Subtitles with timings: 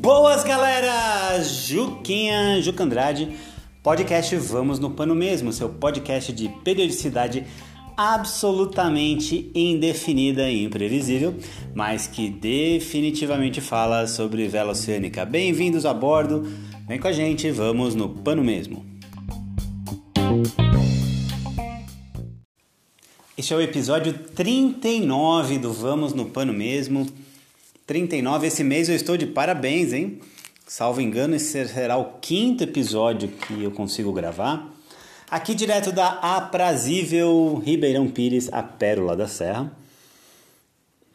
[0.00, 1.42] Boas galera!
[1.42, 3.36] Juquinha, Juca Andrade,
[3.82, 7.44] podcast Vamos no Pano Mesmo, seu podcast de periodicidade
[7.96, 11.34] absolutamente indefinida e imprevisível,
[11.74, 15.24] mas que definitivamente fala sobre vela oceânica.
[15.24, 16.46] Bem-vindos a bordo,
[16.86, 18.95] vem com a gente, vamos no Pano Mesmo.
[23.38, 27.06] Este é o episódio 39 do Vamos no Pano Mesmo.
[27.86, 28.46] 39.
[28.46, 30.20] Esse mês eu estou de parabéns, hein?
[30.66, 34.74] Salvo engano, esse será o quinto episódio que eu consigo gravar.
[35.30, 39.70] Aqui direto da aprazível Ribeirão Pires, a Pérola da Serra.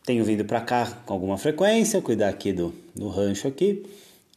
[0.05, 3.83] Tenho vindo para cá com alguma frequência, cuidar aqui do, do rancho aqui.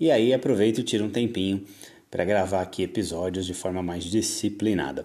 [0.00, 1.62] E aí aproveito e tiro um tempinho
[2.10, 5.04] para gravar aqui episódios de forma mais disciplinada.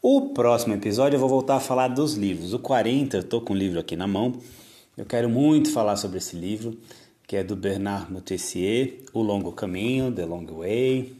[0.00, 2.54] O próximo episódio eu vou voltar a falar dos livros.
[2.54, 4.40] O 40, eu tô com o livro aqui na mão
[4.98, 6.76] eu quero muito falar sobre esse livro,
[7.24, 11.14] que é do Bernard Montessier, O Longo Caminho, The Long Way.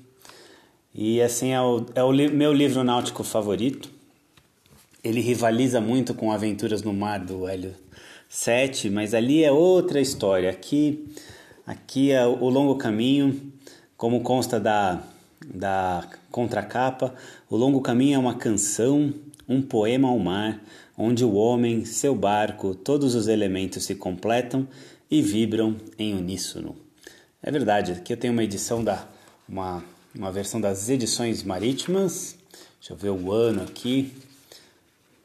[0.92, 3.88] E assim é o, é o li meu livro náutico favorito.
[5.04, 7.72] Ele rivaliza muito com Aventuras no Mar do Hélio
[8.28, 10.50] 7, mas ali é outra história.
[10.50, 11.06] Aqui,
[11.64, 13.40] aqui é o Longo Caminho,
[13.96, 15.00] como consta da,
[15.44, 17.14] da contracapa.
[17.48, 19.12] O Longo Caminho é uma canção,
[19.48, 20.60] um poema ao mar,
[20.96, 24.66] onde o homem, seu barco, todos os elementos se completam
[25.10, 26.76] e vibram em uníssono.
[27.42, 29.06] É verdade, aqui eu tenho uma edição da
[29.48, 29.82] uma,
[30.14, 32.36] uma versão das edições marítimas.
[32.78, 34.12] Deixa eu ver o ano aqui.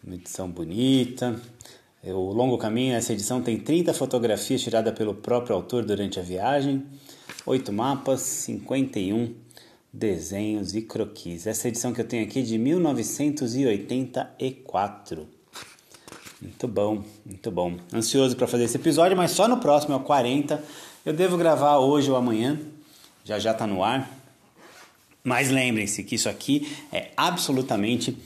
[0.04, 1.40] Uma edição bonita.
[2.04, 6.84] O Longo Caminho, essa edição tem 30 fotografias tiradas pelo próprio autor durante a viagem,
[7.46, 9.34] 8 mapas, 51
[9.94, 11.46] desenhos e croquis.
[11.46, 15.28] Essa edição que eu tenho aqui é de 1984.
[16.42, 17.78] Muito bom, muito bom.
[17.94, 20.64] Ansioso para fazer esse episódio, mas só no próximo, é o 40.
[21.06, 22.60] Eu devo gravar hoje ou amanhã,
[23.24, 24.10] já já está no ar.
[25.24, 28.18] Mas lembrem-se que isso aqui é absolutamente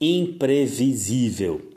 [0.00, 1.72] imprevisível.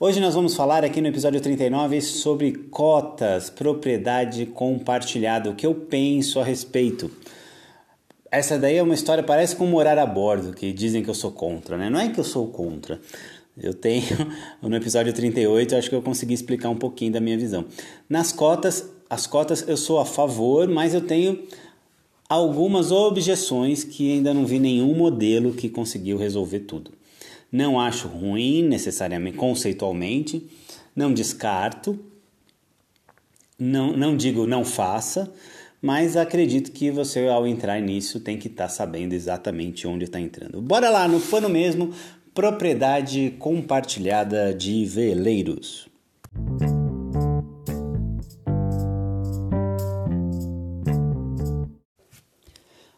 [0.00, 5.74] Hoje nós vamos falar aqui no episódio 39 sobre cotas, propriedade compartilhada, o que eu
[5.74, 7.10] penso a respeito.
[8.30, 11.32] Essa daí é uma história, parece com morar a bordo, que dizem que eu sou
[11.32, 11.88] contra, né?
[11.88, 13.00] Não é que eu sou contra,
[13.56, 14.04] eu tenho,
[14.60, 17.64] no episódio 38, eu acho que eu consegui explicar um pouquinho da minha visão.
[18.08, 21.42] Nas cotas, as cotas eu sou a favor, mas eu tenho
[22.28, 26.92] algumas objeções que ainda não vi nenhum modelo que conseguiu resolver tudo.
[27.50, 30.46] Não acho ruim necessariamente, conceitualmente,
[30.94, 31.98] não descarto,
[33.58, 35.32] não, não digo não faça,
[35.80, 40.18] mas acredito que você, ao entrar nisso, tem que estar tá sabendo exatamente onde está
[40.18, 40.60] entrando.
[40.60, 41.92] Bora lá, no pano mesmo,
[42.34, 45.88] propriedade compartilhada de veleiros.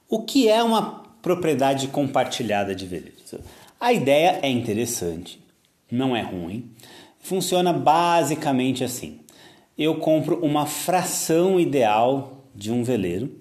[0.09, 3.35] O que é uma propriedade compartilhada de veleiros?
[3.79, 5.41] A ideia é interessante,
[5.91, 6.71] não é ruim.
[7.19, 9.21] Funciona basicamente assim:
[9.79, 13.35] eu compro uma fração ideal de um veleiro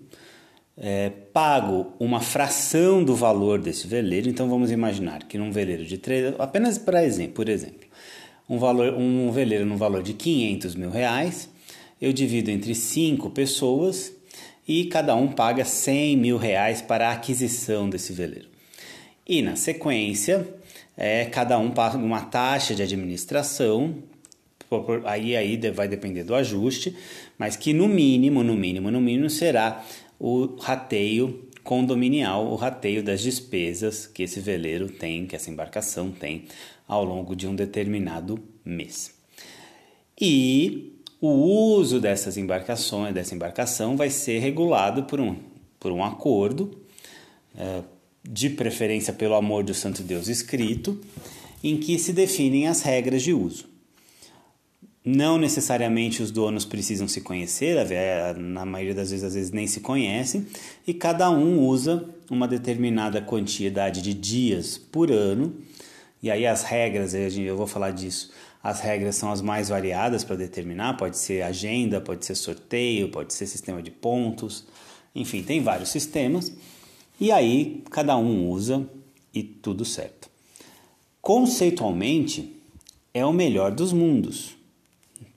[0.80, 5.98] é, pago uma fração do valor desse veleiro, então vamos imaginar que num veleiro de
[5.98, 7.88] três, apenas para exemplo, por exemplo,
[8.50, 11.50] um, valor, um veleiro no valor de 500 mil reais,
[12.02, 14.14] eu divido entre cinco pessoas
[14.66, 18.48] e cada um paga 100 mil reais para a aquisição desse veleiro.
[19.28, 20.48] E na sequência,
[20.96, 23.96] é, cada um paga uma taxa de administração,
[25.04, 26.96] aí, aí vai depender do ajuste,
[27.40, 29.84] mas que no mínimo, no mínimo, no mínimo será
[30.20, 36.44] o rateio condominial, o rateio das despesas que esse veleiro tem, que essa embarcação tem
[36.86, 39.16] ao longo de um determinado mês.
[40.20, 45.38] E o uso dessas embarcações, dessa embarcação, vai ser regulado por um,
[45.80, 46.78] por um acordo,
[47.58, 47.82] é,
[48.24, 51.00] de preferência pelo amor do Santo Deus escrito,
[51.64, 53.70] em que se definem as regras de uso.
[55.04, 57.78] Não necessariamente os donos precisam se conhecer,
[58.38, 60.46] na maioria das vezes, às vezes nem se conhecem,
[60.86, 65.56] e cada um usa uma determinada quantidade de dias por ano.
[66.22, 68.30] E aí as regras, eu vou falar disso,
[68.62, 73.34] as regras são as mais variadas para determinar, pode ser agenda, pode ser sorteio, pode
[73.34, 74.66] ser sistema de pontos,
[75.16, 76.52] enfim, tem vários sistemas.
[77.22, 78.86] E aí cada um usa
[79.34, 80.30] e tudo certo.
[81.22, 82.54] Conceitualmente,
[83.14, 84.59] é o melhor dos mundos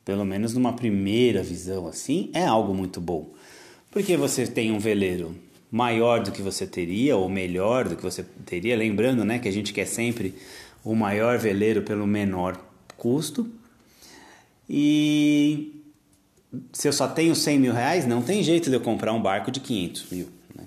[0.04, 3.32] pelo menos numa primeira visão assim, é algo muito bom.
[3.90, 5.34] Porque você tem um veleiro
[5.70, 9.52] maior do que você teria, ou melhor do que você teria, lembrando né, que a
[9.52, 10.34] gente quer sempre
[10.84, 12.58] o maior veleiro pelo menor
[12.96, 13.48] custo.
[14.68, 15.82] E
[16.72, 19.50] se eu só tenho 100 mil reais, não tem jeito de eu comprar um barco
[19.50, 20.28] de 500 mil.
[20.54, 20.64] Né?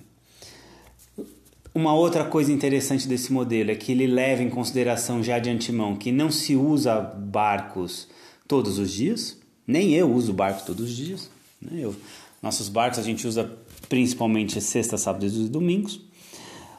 [1.73, 5.95] Uma outra coisa interessante desse modelo é que ele leva em consideração já de antemão
[5.95, 8.07] que não se usa barcos
[8.47, 9.37] todos os dias,
[9.67, 11.29] nem eu uso barco todos os dias.
[11.61, 11.79] Né?
[11.83, 11.95] Eu,
[12.41, 13.51] nossos barcos a gente usa
[13.89, 16.01] principalmente sexta, sábado e domingos.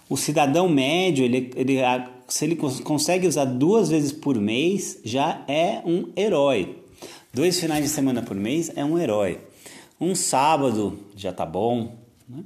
[0.08, 1.78] O cidadão médio, ele, ele,
[2.28, 6.76] se ele consegue usar duas vezes por mês, já é um herói.
[7.34, 9.40] Dois finais de semana por mês é um herói.
[10.00, 11.96] Um sábado já tá bom.
[12.28, 12.44] Né?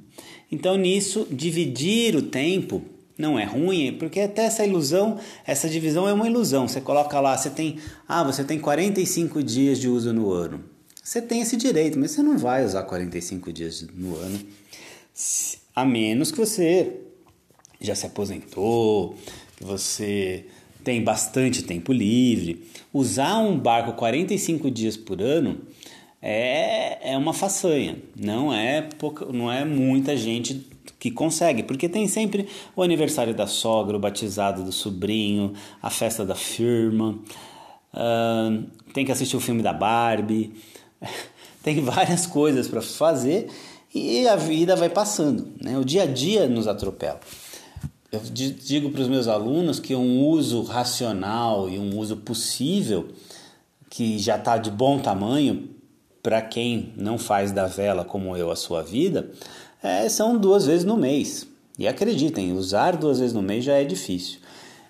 [0.50, 2.82] Então, nisso, dividir o tempo
[3.20, 6.66] não é ruim, porque até essa ilusão, essa divisão é uma ilusão.
[6.66, 7.78] Você coloca lá, você tem,
[8.08, 10.64] ah, você tem 45 dias de uso no ano.
[11.02, 14.38] Você tem esse direito, mas você não vai usar 45 dias no ano,
[15.74, 17.00] a menos que você
[17.80, 19.14] já se aposentou,
[19.56, 20.46] que você
[20.84, 22.64] tem bastante tempo livre.
[22.92, 25.60] Usar um barco 45 dias por ano
[26.22, 30.69] é, é uma façanha, não é, pouca, não é muita gente
[31.00, 36.24] que consegue, porque tem sempre o aniversário da sogra, o batizado do sobrinho, a festa
[36.24, 37.18] da firma,
[37.92, 40.52] uh, tem que assistir o filme da Barbie,
[41.64, 43.48] tem várias coisas para fazer
[43.92, 45.76] e a vida vai passando, né?
[45.76, 47.18] o dia a dia nos atropela
[48.12, 53.08] eu digo para os meus alunos que um uso racional e um uso possível,
[53.88, 55.68] que já está de bom tamanho
[56.22, 59.30] para quem não faz da vela como eu a sua vida,
[59.82, 61.46] é, são duas vezes no mês.
[61.78, 64.38] E acreditem, usar duas vezes no mês já é difícil.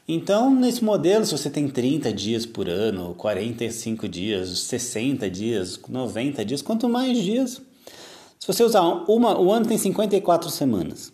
[0.09, 6.45] Então, nesse modelo, se você tem 30 dias por ano, 45 dias, 60 dias, 90
[6.45, 7.63] dias, quanto mais dias.
[8.39, 11.13] Se você usar uma, o ano tem 54 semanas.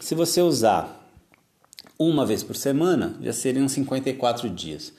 [0.00, 1.08] Se você usar
[1.96, 4.92] uma vez por semana, já seriam 54 dias.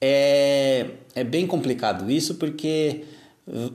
[0.00, 3.04] É, é bem complicado isso porque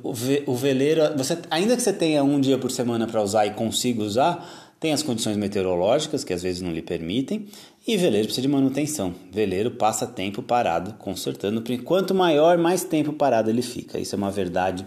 [0.04, 3.46] o, ve, o veleiro, você, ainda que você tenha um dia por semana para usar
[3.46, 7.48] e consiga usar, tem as condições meteorológicas que às vezes não lhe permitem
[7.88, 9.16] e veleiro precisa de manutenção.
[9.31, 11.64] Veleiro passa tempo parado consertando.
[11.84, 14.00] Quanto maior, mais tempo parado ele fica.
[14.00, 14.86] Isso é uma verdade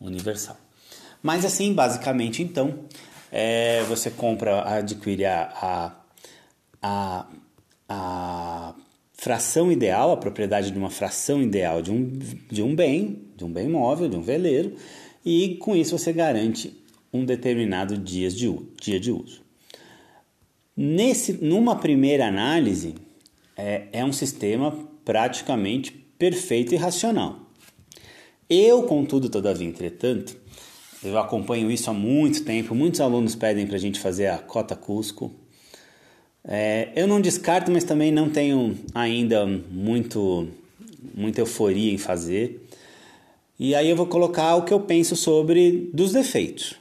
[0.00, 0.56] universal.
[1.22, 2.74] Mas assim, basicamente, então,
[3.30, 5.92] é, você compra, adquire a, a,
[6.82, 7.26] a,
[7.88, 8.74] a
[9.18, 12.08] fração ideal, a propriedade de uma fração ideal de um,
[12.48, 14.76] de um bem, de um bem móvel, de um veleiro,
[15.24, 16.72] e com isso você garante
[17.12, 18.48] um determinado dias de,
[18.80, 19.42] dia de uso.
[20.76, 22.94] Nesse, numa primeira análise,
[23.56, 24.70] é, é um sistema
[25.04, 27.40] praticamente perfeito e racional.
[28.48, 30.36] Eu, contudo, todavia, entretanto,
[31.02, 32.72] eu acompanho isso há muito tempo.
[32.72, 35.34] Muitos alunos pedem para a gente fazer a cota Cusco.
[36.50, 40.48] É, eu não descarto, mas também não tenho ainda muito,
[41.14, 42.66] muita euforia em fazer.
[43.60, 46.74] E aí eu vou colocar o que eu penso sobre dos defeitos.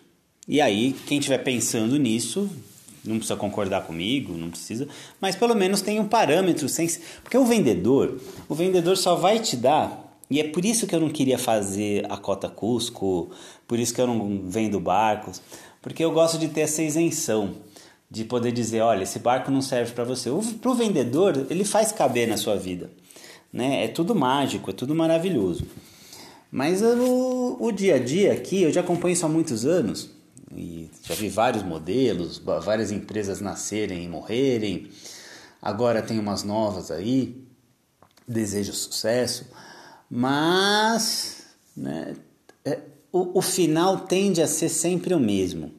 [0.47, 2.49] E aí, quem estiver pensando nisso,
[3.03, 4.87] não precisa concordar comigo, não precisa,
[5.19, 6.87] mas pelo menos tem um parâmetro, sem,
[7.21, 10.99] porque o vendedor, o vendedor só vai te dar e é por isso que eu
[10.99, 13.29] não queria fazer a cota Cusco,
[13.67, 15.41] por isso que eu não vendo barcos,
[15.81, 17.55] porque eu gosto de ter essa isenção,
[18.09, 20.29] de poder dizer, olha, esse barco não serve para você.
[20.61, 22.89] Para o vendedor, ele faz caber na sua vida.
[23.51, 23.85] Né?
[23.85, 25.65] É tudo mágico, é tudo maravilhoso.
[26.51, 30.09] Mas o, o dia a dia aqui, eu já acompanho isso há muitos anos,
[30.55, 34.89] e já vi vários modelos, várias empresas nascerem e morrerem.
[35.61, 37.43] Agora tem umas novas aí,
[38.27, 39.45] desejo sucesso.
[40.09, 41.43] Mas
[41.75, 42.15] né,
[42.63, 42.79] é,
[43.11, 45.71] o, o final tende a ser sempre o mesmo,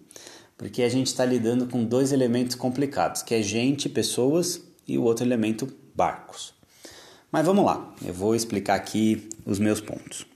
[0.59, 5.05] porque a gente está lidando com dois elementos complicados, que é gente, pessoas e o
[5.05, 6.53] outro elemento, barcos.
[7.31, 10.27] Mas vamos lá, eu vou explicar aqui os meus pontos.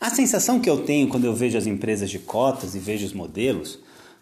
[0.00, 3.12] A sensação que eu tenho quando eu vejo as empresas de cotas e vejo os
[3.12, 3.78] modelos,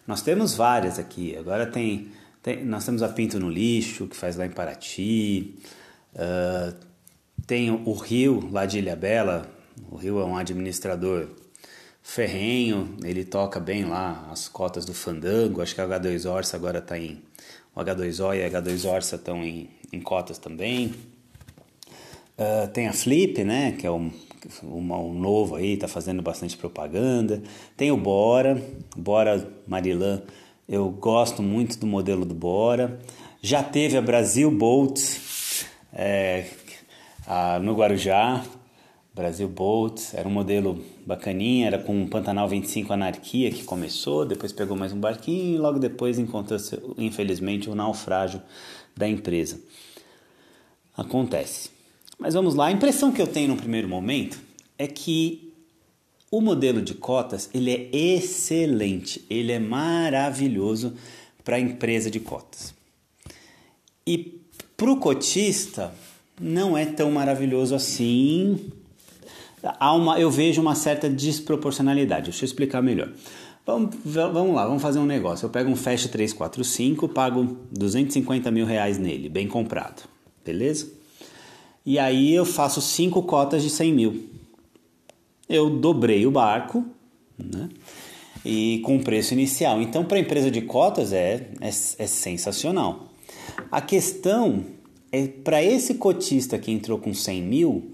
[0.07, 1.35] nós temos várias aqui.
[1.35, 2.11] Agora tem
[2.45, 5.55] tem, nós temos a Pinto no Lixo, que faz lá em Paraty.
[6.13, 6.84] Uh,
[7.45, 9.49] tem o Rio, lá de Ilha Bela.
[9.89, 11.27] O Rio é um administrador
[12.01, 15.61] ferrenho, ele toca bem lá as cotas do Fandango.
[15.61, 17.21] Acho que a H2 Orsa agora está em.
[17.75, 20.93] O H2O e a H2 Orsa estão em, em cotas também.
[22.37, 23.73] Uh, tem a Flip, né?
[23.73, 24.11] Que é um,
[24.63, 27.41] um, novo aí, tá fazendo bastante propaganda.
[27.75, 28.61] Tem o Bora,
[28.95, 30.21] Bora Marilã
[30.67, 32.99] eu gosto muito do modelo do Bora.
[33.39, 35.63] Já teve a Brasil Boats
[35.93, 36.45] é,
[37.27, 38.43] a, no Guarujá.
[39.15, 44.51] Brasil Boats, era um modelo bacaninha, era com o Pantanal 25 Anarquia que começou, depois
[44.51, 46.59] pegou mais um barquinho e logo depois encontrou,
[46.97, 48.41] infelizmente, o naufrágio
[48.93, 49.61] da empresa.
[50.97, 51.69] Acontece.
[52.19, 54.37] Mas vamos lá, a impressão que eu tenho no primeiro momento
[54.77, 55.53] é que
[56.29, 60.93] o modelo de cotas ele é excelente, ele é maravilhoso
[61.41, 62.73] para a empresa de cotas.
[64.05, 64.41] E
[64.75, 65.93] para o cotista
[66.39, 68.71] não é tão maravilhoso assim.
[69.63, 72.25] Há uma, eu vejo uma certa desproporcionalidade.
[72.25, 73.11] Deixa eu explicar melhor.
[73.65, 75.45] Vamos, vamos lá, vamos fazer um negócio.
[75.45, 80.07] Eu pego um Fast 345, pago 250 mil reais nele, bem comprado.
[80.45, 80.87] Beleza?
[81.83, 84.29] E aí eu faço cinco cotas de 100 mil.
[85.49, 86.85] Eu dobrei o barco,
[87.37, 87.69] né?
[88.43, 89.81] E com o preço inicial.
[89.81, 93.07] Então, para empresa de cotas é, é, é sensacional.
[93.71, 94.63] A questão
[95.15, 97.91] é para esse cotista que entrou com 100 mil,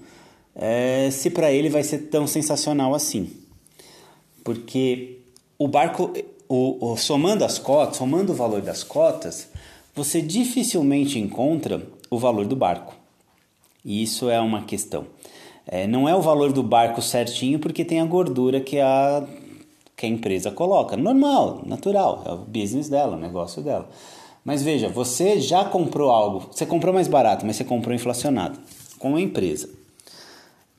[0.55, 3.31] é, se para ele vai ser tão sensacional assim.
[4.43, 5.19] Porque
[5.57, 6.11] o barco,
[6.49, 9.49] o, o, somando as cotas, somando o valor das cotas,
[9.95, 12.95] você dificilmente encontra o valor do barco.
[13.83, 15.05] E isso é uma questão.
[15.67, 19.25] É, não é o valor do barco certinho porque tem a gordura que a,
[19.95, 20.97] que a empresa coloca.
[20.97, 23.87] Normal, natural, é o business dela, o negócio dela.
[24.43, 28.59] Mas veja, você já comprou algo, você comprou mais barato, mas você comprou inflacionado
[28.97, 29.69] com a empresa.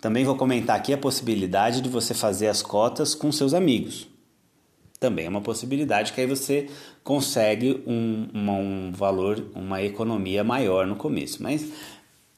[0.00, 4.08] Também vou comentar aqui a possibilidade de você fazer as cotas com seus amigos.
[4.98, 6.68] Também é uma possibilidade que aí você
[7.04, 11.42] consegue um, um valor, uma economia maior no começo.
[11.42, 11.66] Mas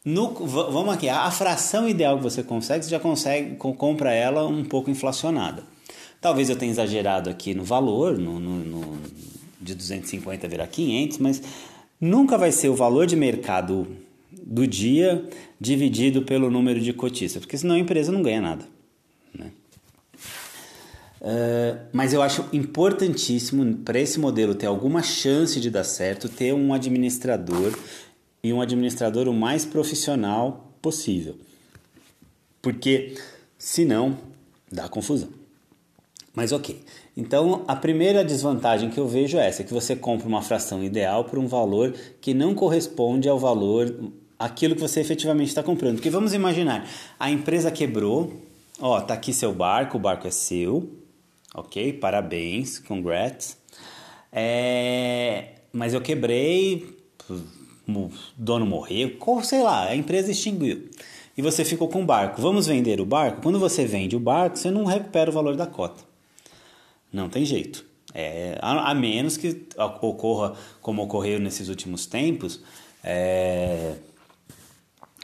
[0.04, 4.62] no, vamos aqui, a, fração ideal que você consegue, você já consegue, compra ela um
[4.62, 5.62] pouco inflacionada.
[6.21, 8.99] Talvez eu tenha exagerado aqui no valor, no, no, no
[9.64, 11.42] de 250 virar 500, mas
[12.00, 13.87] nunca vai ser o valor de mercado
[14.30, 15.25] do dia
[15.59, 18.64] dividido pelo número de cotistas, porque senão a empresa não ganha nada.
[19.35, 19.50] Né?
[21.21, 26.52] Uh, mas eu acho importantíssimo para esse modelo ter alguma chance de dar certo, ter
[26.52, 27.76] um administrador
[28.42, 31.37] e um administrador o mais profissional possível.
[32.61, 33.14] Porque
[33.56, 34.18] senão
[34.71, 35.30] dá confusão.
[36.35, 36.83] Mas ok.
[37.16, 41.25] Então a primeira desvantagem que eu vejo é essa: que você compra uma fração ideal
[41.25, 43.94] por um valor que não corresponde ao valor,
[44.38, 45.97] aquilo que você efetivamente está comprando.
[45.97, 48.33] Porque vamos imaginar, a empresa quebrou,
[48.80, 50.90] ó, tá aqui seu barco, o barco é seu,
[51.54, 51.92] ok?
[51.94, 53.56] Parabéns, congrats.
[54.33, 56.94] É, mas eu quebrei
[57.88, 60.88] o dono morreu, sei lá, a empresa extinguiu.
[61.37, 62.40] E você ficou com o barco.
[62.40, 63.42] Vamos vender o barco?
[63.42, 66.13] Quando você vende o barco, você não recupera o valor da cota.
[67.14, 67.85] Não tem jeito.
[68.12, 72.61] É, a, a, menos que ocorra como ocorreu nesses últimos tempos,
[73.02, 73.94] é,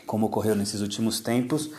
[0.07, 1.71] como ocorreu nesses últimos tempos,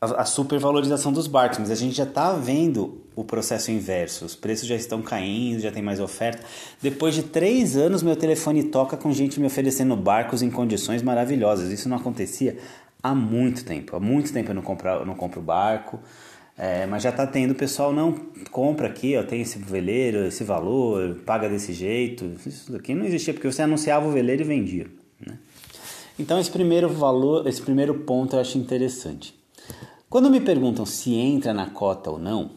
[0.00, 4.24] a, a supervalorização dos barcos, mas a gente já está vendo o processo inverso.
[4.24, 6.42] Os preços já estão caindo, já tem mais oferta.
[6.80, 11.70] Depois de três anos, meu telefone toca com gente me oferecendo barcos em condições maravilhosas.
[11.70, 12.56] Isso não acontecia
[13.02, 13.94] há muito tempo.
[13.96, 16.00] Há muito tempo eu não compro, eu não compro barco.
[16.58, 18.12] É, mas já está tendo, o pessoal não
[18.50, 22.32] compra aqui, ó, tem esse veleiro, esse valor, paga desse jeito.
[22.44, 24.86] Isso aqui não existia, porque você anunciava o veleiro e vendia.
[25.24, 25.38] Né?
[26.18, 29.38] Então esse primeiro valor, esse primeiro ponto eu acho interessante.
[30.10, 32.50] Quando me perguntam se entra na cota ou não,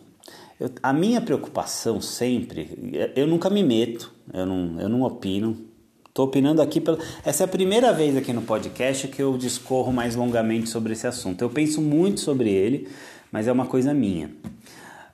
[0.60, 5.70] eu, a minha preocupação sempre, eu nunca me meto, eu não, eu não opino.
[6.08, 6.98] Estou opinando aqui pela.
[7.24, 11.08] Essa é a primeira vez aqui no podcast que eu discorro mais longamente sobre esse
[11.08, 11.41] assunto.
[11.41, 12.89] Eu penso muito sobre ele,
[13.32, 14.32] mas é uma coisa minha.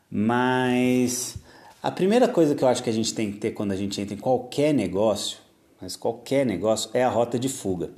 [0.09, 1.37] Mas
[1.83, 4.01] a primeira coisa que eu acho que a gente tem que ter quando a gente
[4.01, 5.37] entra em qualquer negócio,
[5.81, 7.91] mas qualquer negócio, é a rota de fuga.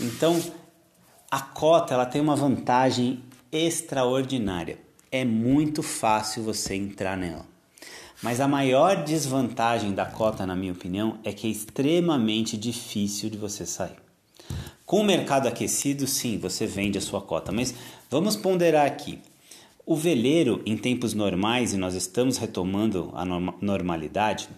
[0.00, 0.40] Então,
[1.30, 4.78] a cota ela tem uma vantagem extraordinária.
[5.10, 7.44] É muito fácil você entrar nela.
[8.22, 13.36] Mas a maior desvantagem da cota, na minha opinião, é que é extremamente difícil de
[13.36, 14.05] você sair.
[14.86, 17.74] Com o mercado aquecido, sim, você vende a sua cota, mas
[18.08, 19.18] vamos ponderar aqui.
[19.84, 24.48] O veleiro, em tempos normais, e nós estamos retomando a normalidade,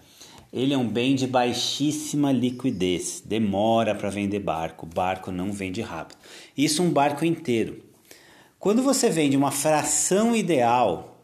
[0.53, 6.19] ele é um bem de baixíssima liquidez, demora para vender barco, barco não vende rápido.
[6.55, 7.81] Isso um barco inteiro.
[8.59, 11.17] Quando você vende uma fração ideal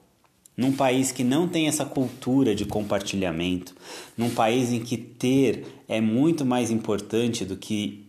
[0.58, 3.76] num país que não tem essa cultura de compartilhamento,
[4.18, 8.06] num país em que ter é muito mais importante do que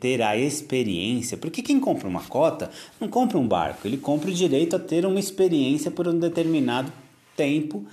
[0.00, 2.70] ter a experiência, porque quem compra uma cota
[3.00, 6.92] não compra um barco, ele compra o direito a ter uma experiência por um determinado
[7.36, 7.84] tempo,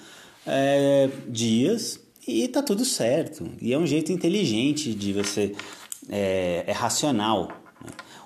[0.46, 3.50] é, dias, e tá tudo certo.
[3.62, 5.54] E é um jeito inteligente de você,
[6.10, 7.64] é, é racional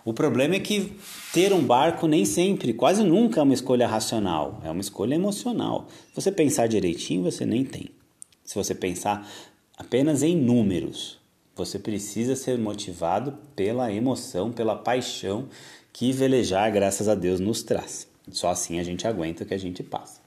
[0.04, 0.94] O problema é que
[1.32, 5.88] ter um barco nem sempre, quase nunca é uma escolha racional, é uma escolha emocional.
[6.10, 7.90] Se você pensar direitinho, você nem tem.
[8.44, 9.30] Se você pensar
[9.82, 11.20] apenas em números,
[11.56, 15.50] você precisa ser motivado pela emoção, pela paixão
[15.92, 18.08] que velejar, graças a Deus, nos traz.
[18.32, 20.22] Só assim a gente aguenta o que a gente passa.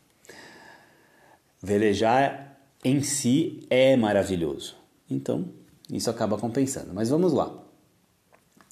[1.62, 4.74] Velejar em si é maravilhoso.
[5.08, 5.48] Então,
[5.88, 6.92] isso acaba compensando.
[6.92, 7.56] Mas vamos lá.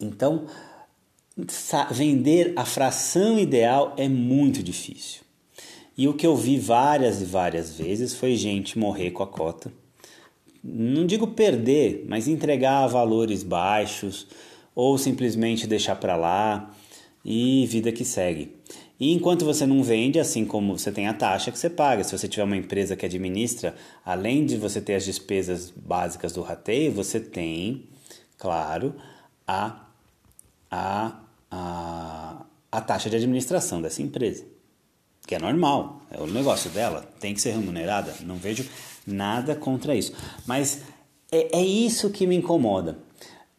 [0.01, 0.47] Então,
[1.93, 5.23] vender a fração ideal é muito difícil.
[5.97, 9.73] E o que eu vi várias e várias vezes foi gente morrer com a cota.
[10.63, 14.27] Não digo perder, mas entregar valores baixos
[14.75, 16.73] ou simplesmente deixar para lá
[17.25, 18.55] e vida que segue.
[18.99, 22.17] E enquanto você não vende, assim como você tem a taxa que você paga, se
[22.17, 26.93] você tiver uma empresa que administra, além de você ter as despesas básicas do rateio,
[26.93, 27.89] você tem,
[28.39, 28.95] claro,
[29.45, 29.87] a,
[30.71, 34.45] a, a, a taxa de administração dessa empresa,
[35.27, 38.65] que é normal, é o negócio dela, tem que ser remunerada, não vejo
[39.07, 40.13] nada contra isso.
[40.47, 40.83] Mas
[41.31, 42.99] é, é isso que me incomoda.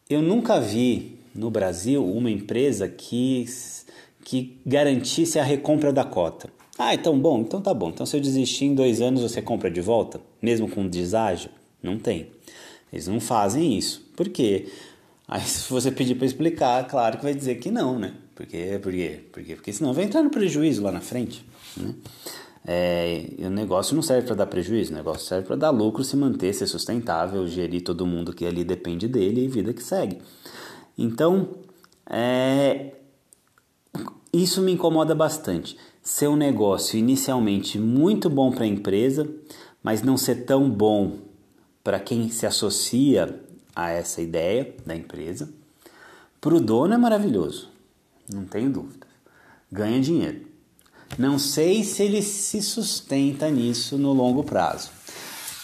[0.08, 3.46] Eu nunca vi no Brasil uma empresa que
[4.24, 6.48] que garantisse a recompra da cota.
[6.78, 7.90] Ah, então bom, então tá bom.
[7.90, 11.50] Então se eu desistir em dois anos você compra de volta, mesmo com deságio?
[11.82, 12.28] Não tem.
[12.92, 14.10] Eles não fazem isso.
[14.16, 14.66] Por quê?
[15.28, 18.14] Aí se você pedir para explicar, claro que vai dizer que não, né?
[18.34, 18.78] Por quê?
[18.82, 19.20] Por quê?
[19.30, 19.54] Por quê?
[19.54, 21.44] Porque senão vai entrar no prejuízo lá na frente.
[21.76, 21.94] Né?
[22.66, 26.16] É, o negócio não serve para dar prejuízo, o negócio serve para dar lucro, se
[26.16, 30.22] manter, ser sustentável, gerir todo mundo que ali depende dele e vida que segue.
[30.96, 31.48] Então,
[32.08, 32.94] é,
[34.32, 35.76] isso me incomoda bastante.
[36.02, 39.28] Ser um negócio inicialmente muito bom para a empresa,
[39.82, 41.18] mas não ser tão bom
[41.82, 43.40] para quem se associa
[43.76, 45.52] a essa ideia da empresa.
[46.40, 47.68] Para o dono é maravilhoso,
[48.32, 49.06] não tenho dúvida.
[49.70, 50.53] Ganha dinheiro.
[51.18, 54.90] Não sei se ele se sustenta nisso no longo prazo.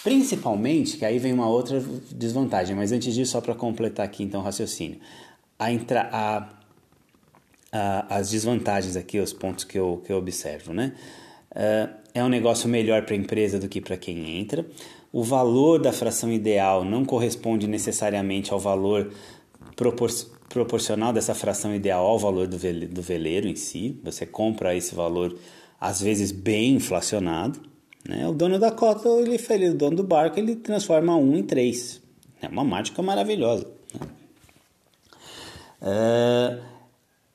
[0.03, 4.41] Principalmente, que aí vem uma outra desvantagem, mas antes disso, só para completar aqui então
[4.41, 4.99] o raciocínio.
[5.59, 6.49] A, entra, a
[7.71, 10.93] as desvantagens aqui, os pontos que eu, que eu observo, né?
[11.51, 14.65] Uh, é um negócio melhor para a empresa do que para quem entra.
[15.11, 19.11] O valor da fração ideal não corresponde necessariamente ao valor
[19.75, 20.09] propor
[20.53, 23.99] proporcional dessa fração ideal ao valor do, vele do veleiro em si.
[24.03, 25.37] Você compra esse valor,
[25.79, 27.59] às vezes, bem inflacionado.
[28.07, 28.27] Né?
[28.27, 32.01] O dono da cota, ele, ele, o dono do barco, ele transforma um em três.
[32.41, 33.67] É uma mágica maravilhosa.
[33.93, 34.07] Né?
[35.81, 36.61] Uh,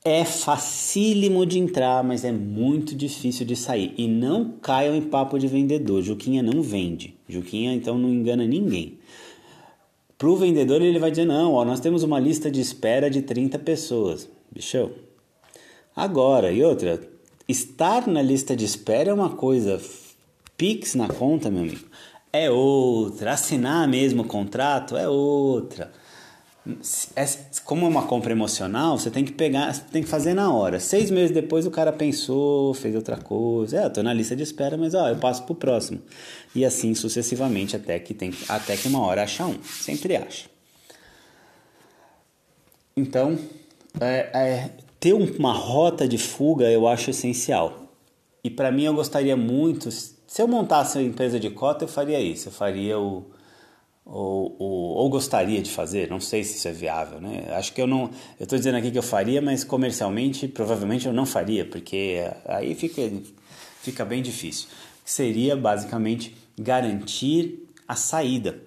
[0.03, 3.93] é facílimo de entrar, mas é muito difícil de sair.
[3.97, 6.01] E não caiam em papo de vendedor.
[6.01, 7.13] Juquinha não vende.
[7.27, 8.97] Juquinha então não engana ninguém.
[10.17, 13.21] Para o vendedor ele vai dizer, não, ó, nós temos uma lista de espera de
[13.21, 14.27] 30 pessoas.
[14.51, 14.91] Bichão.
[15.95, 16.99] Agora, e outra,
[17.47, 19.79] estar na lista de espera é uma coisa,
[20.55, 21.85] Pix na conta, meu amigo,
[22.33, 23.33] é outra.
[23.33, 25.91] Assinar mesmo o contrato é outra
[27.63, 30.79] como é uma compra emocional, você tem que pegar, tem que fazer na hora.
[30.79, 33.81] Seis meses depois o cara pensou, fez outra coisa.
[33.81, 36.01] É, eu tô na lista de espera, mas ó, eu passo pro próximo.
[36.53, 39.61] E assim sucessivamente até que tem, até que uma hora acha um.
[39.63, 40.49] Sempre acha.
[42.95, 43.37] Então,
[43.99, 47.93] é, é, ter uma rota de fuga eu acho essencial.
[48.43, 52.19] E para mim eu gostaria muito, se eu montasse uma empresa de cota, eu faria
[52.19, 52.49] isso.
[52.49, 53.25] Eu faria o
[54.09, 57.45] ou, ou, ou, gostaria de fazer, não sei se isso é viável, né?
[57.51, 61.13] Acho que eu não, eu estou dizendo aqui que eu faria, mas comercialmente provavelmente eu
[61.13, 63.01] não faria, porque aí fica,
[63.81, 64.69] fica bem difícil.
[65.03, 68.61] Seria basicamente garantir a saída,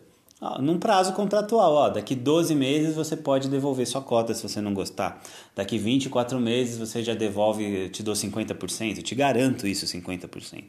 [0.59, 4.72] num prazo contratual, ó, daqui 12 meses você pode devolver sua cota se você não
[4.72, 5.22] gostar.
[5.55, 10.64] Daqui 24 meses você já devolve, te dou 50%, te garanto isso 50%.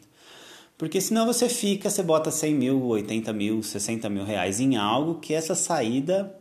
[0.82, 5.20] Porque senão você fica, você bota 100 mil, 80 mil, 60 mil reais em algo
[5.20, 6.36] que essa saída.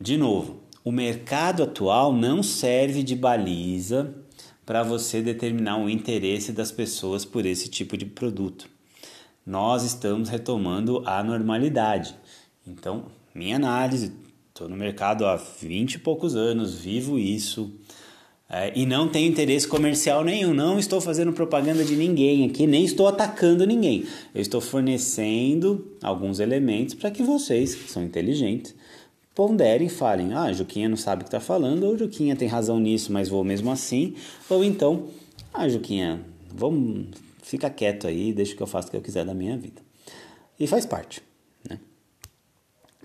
[0.00, 4.12] De novo, o mercado atual não serve de baliza
[4.64, 8.68] para você determinar o interesse das pessoas por esse tipo de produto.
[9.46, 12.16] Nós estamos retomando a normalidade.
[12.66, 14.12] Então, minha análise,
[14.48, 17.70] estou no mercado há 20 e poucos anos, vivo isso.
[18.48, 22.84] É, e não tenho interesse comercial nenhum, não estou fazendo propaganda de ninguém aqui, nem
[22.84, 24.06] estou atacando ninguém.
[24.32, 28.72] Eu estou fornecendo alguns elementos para que vocês, que são inteligentes,
[29.34, 32.78] ponderem e falem: ah, Juquinha não sabe o que está falando, ou Juquinha tem razão
[32.78, 34.14] nisso, mas vou mesmo assim.
[34.48, 35.08] Ou então,
[35.52, 37.08] ah, Juquinha, vamos,
[37.42, 39.82] fica quieto aí, deixa que eu faça o que eu quiser da minha vida.
[40.58, 41.20] E faz parte,
[41.68, 41.80] né?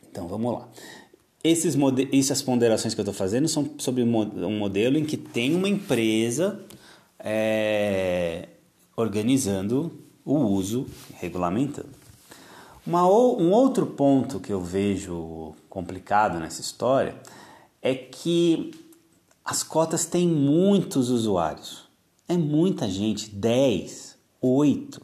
[0.10, 0.70] Então vamos lá.
[1.44, 1.76] Esses
[2.12, 6.60] essas ponderações que eu estou fazendo são sobre um modelo em que tem uma empresa
[7.20, 8.48] é,
[8.96, 9.92] organizando
[10.24, 11.90] o uso, regulamentando.
[12.86, 17.16] Uma, um outro ponto que eu vejo complicado nessa história
[17.82, 18.72] é que
[19.44, 21.90] as cotas têm muitos usuários.
[22.28, 25.02] É muita gente, 10, 8.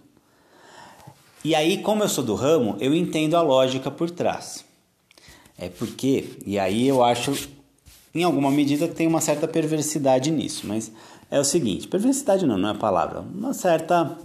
[1.44, 4.67] E aí, como eu sou do ramo, eu entendo a lógica por trás.
[5.58, 7.50] É porque, e aí eu acho,
[8.14, 10.92] em alguma medida, que tem uma certa perversidade nisso, mas
[11.32, 14.18] é o seguinte: perversidade não, não é a palavra, uma certa,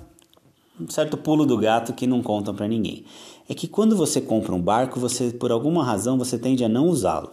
[0.78, 3.04] um certo pulo do gato que não contam para ninguém.
[3.48, 6.86] É que quando você compra um barco, você, por alguma razão, você tende a não
[6.88, 7.30] usá-lo.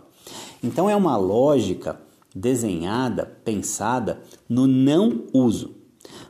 [0.63, 1.99] Então é uma lógica
[2.33, 5.75] desenhada, pensada no não uso.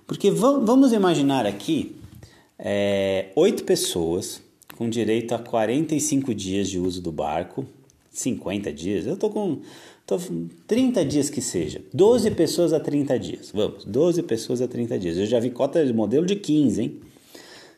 [0.08, 1.96] Porque vamos imaginar aqui
[2.58, 4.42] é, oito pessoas
[4.80, 7.66] com direito a 45 dias de uso do barco,
[8.12, 9.60] 50 dias, eu tô com
[10.08, 10.18] tô,
[10.68, 15.18] 30 dias que seja, 12 pessoas a 30 dias, vamos, 12 pessoas a 30 dias.
[15.18, 17.02] Eu já vi cota de modelo de 15, hein?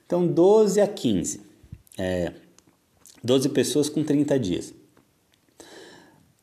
[0.06, 1.42] Então 12 a 15,
[1.98, 2.34] é,
[3.24, 4.72] 12 pessoas com 30 dias.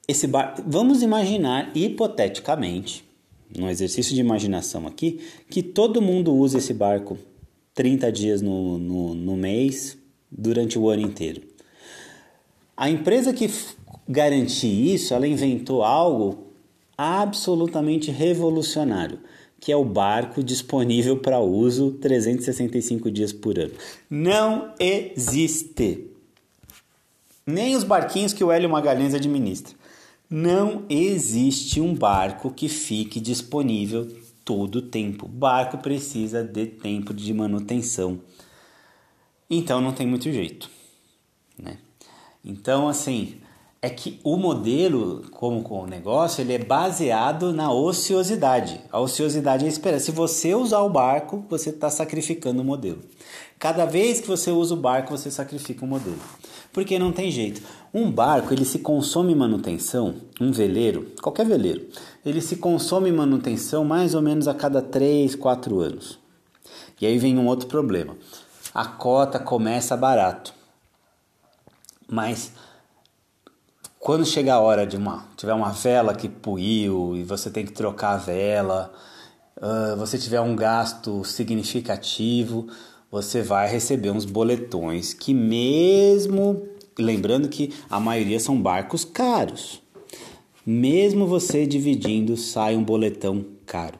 [0.08, 0.60] Esse bar...
[0.66, 3.04] Vamos imaginar, hipoteticamente,
[3.56, 7.16] no exercício de imaginação aqui, que todo mundo usa esse barco
[7.76, 9.96] 30 dias no, no, no mês
[10.30, 11.42] durante o ano inteiro.
[12.76, 13.50] A empresa que
[14.08, 16.46] garantir isso, ela inventou algo
[16.96, 19.18] absolutamente revolucionário,
[19.60, 23.72] que é o barco disponível para uso 365 dias por ano.
[24.08, 26.06] Não existe.
[27.46, 29.74] Nem os barquinhos que o Hélio Magalhães administra.
[30.30, 34.06] Não existe um barco que fique disponível
[34.44, 35.24] todo o tempo.
[35.24, 38.20] O barco precisa de tempo de manutenção.
[39.50, 40.70] Então não tem muito jeito,
[41.58, 41.78] né?
[42.44, 43.40] Então assim,
[43.80, 48.80] é que o modelo, como com o negócio, ele é baseado na ociosidade.
[48.90, 50.00] A ociosidade é esperar.
[50.00, 53.00] Se você usar o barco, você está sacrificando o modelo.
[53.56, 56.18] Cada vez que você usa o barco, você sacrifica o modelo.
[56.72, 57.62] Porque não tem jeito.
[57.94, 61.88] Um barco, ele se consome manutenção, um veleiro, qualquer veleiro,
[62.24, 66.18] ele se consome manutenção mais ou menos a cada 3, 4 anos.
[67.00, 68.16] E aí vem um outro problema.
[68.78, 70.54] A cota começa barato.
[72.08, 72.52] Mas
[73.98, 77.72] quando chega a hora de uma tiver uma vela que puiu e você tem que
[77.72, 78.92] trocar a vela,
[79.56, 82.68] uh, você tiver um gasto significativo,
[83.10, 89.82] você vai receber uns boletões que mesmo lembrando que a maioria são barcos caros.
[90.64, 93.98] Mesmo você dividindo, sai um boletão caro.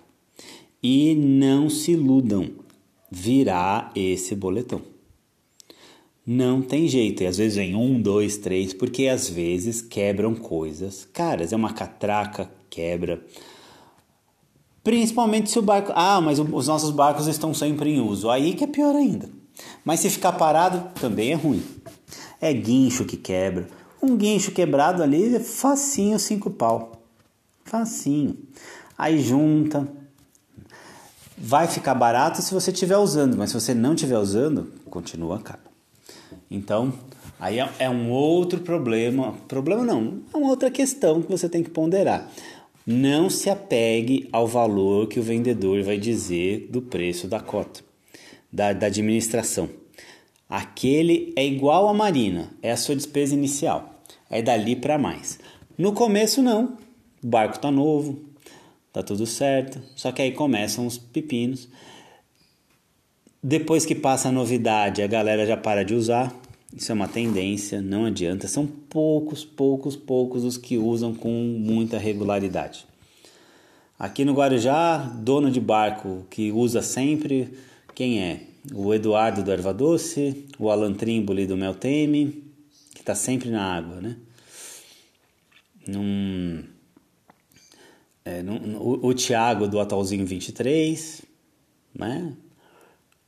[0.80, 2.67] E não se iludam,
[3.10, 4.82] virá esse boletão.
[6.26, 11.08] Não tem jeito, e às vezes vem um, dois, três, porque às vezes quebram coisas
[11.10, 11.54] caras.
[11.54, 13.24] É uma catraca, quebra.
[14.84, 15.90] Principalmente se o barco.
[15.94, 18.28] Ah, mas os nossos barcos estão sempre em uso.
[18.28, 19.30] Aí que é pior ainda.
[19.84, 21.62] Mas se ficar parado, também é ruim.
[22.40, 23.66] É guincho que quebra.
[24.02, 27.02] Um guincho quebrado ali é facinho cinco pau.
[27.64, 28.36] Facinho.
[28.96, 29.88] Aí junta.
[31.40, 35.60] Vai ficar barato se você estiver usando, mas se você não estiver usando, continua caro.
[36.50, 36.92] Então,
[37.38, 39.32] aí é, é um outro problema.
[39.46, 42.28] Problema não, é uma outra questão que você tem que ponderar.
[42.84, 47.82] Não se apegue ao valor que o vendedor vai dizer do preço da cota,
[48.52, 49.68] da, da administração.
[50.48, 54.02] Aquele é igual à marina, é a sua despesa inicial.
[54.28, 55.38] É dali para mais.
[55.76, 56.76] No começo não,
[57.22, 58.27] o barco tá novo,
[58.92, 61.68] tá tudo certo, só que aí começam os pepinos.
[63.42, 66.34] Depois que passa a novidade, a galera já para de usar.
[66.76, 68.46] Isso é uma tendência, não adianta.
[68.48, 72.86] São poucos, poucos, poucos os que usam com muita regularidade.
[73.98, 77.52] Aqui no Guarujá, dono de barco que usa sempre,
[77.94, 78.48] quem é?
[78.72, 82.44] o Eduardo do Erva Doce, o Alan Trimboli do Melteme,
[82.94, 84.16] que está sempre na água, né?
[85.86, 86.64] Num,
[88.28, 88.44] é,
[88.78, 91.22] o, o Tiago do Atualzinho 23,
[91.94, 92.34] né?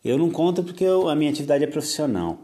[0.05, 2.39] Eu não conto porque eu, a minha atividade é profissional.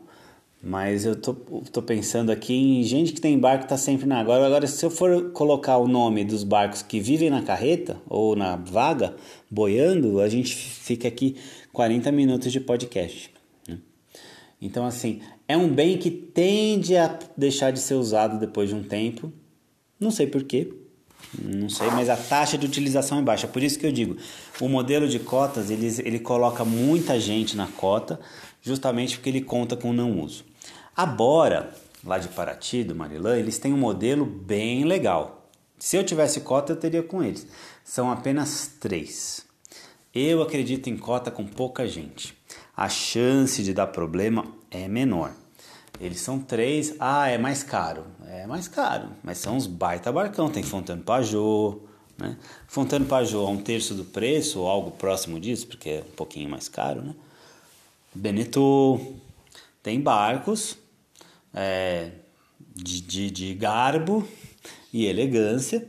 [0.62, 4.21] Mas eu tô, tô pensando aqui em gente que tem barco que está sempre na
[4.21, 4.45] água.
[4.45, 8.57] Agora, se eu for colocar o nome dos barcos que vivem na carreta ou na
[8.57, 9.14] vaga,
[9.51, 11.37] boiando, a gente fica aqui
[11.73, 13.31] 40 minutos de podcast.
[13.69, 13.79] Né?
[14.61, 18.83] Então, assim, é um bem que tende a deixar de ser usado depois de um
[18.83, 19.33] tempo.
[20.01, 20.73] Não sei porquê,
[21.42, 23.46] não sei, mas a taxa de utilização é baixa.
[23.46, 24.16] Por isso que eu digo,
[24.61, 28.20] o modelo de cotas ele, ele coloca muita gente na cota,
[28.62, 30.44] justamente porque ele conta com não uso.
[30.96, 35.51] A Bora, lá de Paraty, do Marilã, eles têm um modelo bem legal.
[35.79, 37.46] Se eu tivesse cota, eu teria com eles.
[37.85, 39.44] São apenas três.
[40.14, 42.35] Eu acredito em cota com pouca gente.
[42.75, 45.33] A chance de dar problema é menor.
[46.01, 46.95] Eles são três.
[46.99, 48.05] Ah, é mais caro.
[48.29, 50.51] É mais caro, mas são uns baita barcão.
[50.51, 51.81] Tem Fontana Pajot,
[52.19, 52.37] né?
[52.67, 56.49] Fontana Pajot a um terço do preço ou algo próximo disso, porque é um pouquinho
[56.49, 57.15] mais caro, né?
[58.15, 59.15] Beneteau.
[59.83, 60.77] Tem barcos
[61.55, 62.11] é,
[62.75, 64.27] de, de, de garbo
[64.93, 65.89] e elegância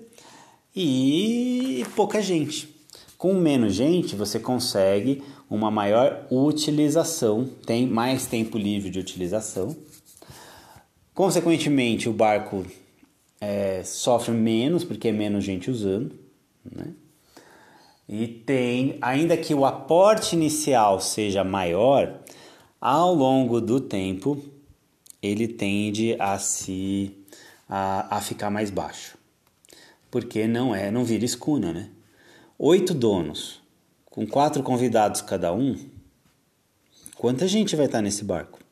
[0.76, 2.76] e pouca gente.
[3.18, 9.76] Com menos gente, você consegue uma maior utilização, tem mais tempo livre de utilização.
[11.18, 12.64] Consequentemente, o barco
[13.42, 16.14] é, sofre menos porque é menos gente usando,
[16.64, 16.94] né?
[18.08, 22.20] E tem, ainda que o aporte inicial seja maior,
[22.80, 24.40] ao longo do tempo
[25.20, 27.12] ele tende a se
[27.68, 29.18] a, a ficar mais baixo,
[30.12, 31.90] porque não é, não vira escuna, né?
[32.60, 33.60] Oito donos
[34.06, 35.76] com quatro convidados cada um,
[37.16, 38.67] quanta gente vai estar nesse barco?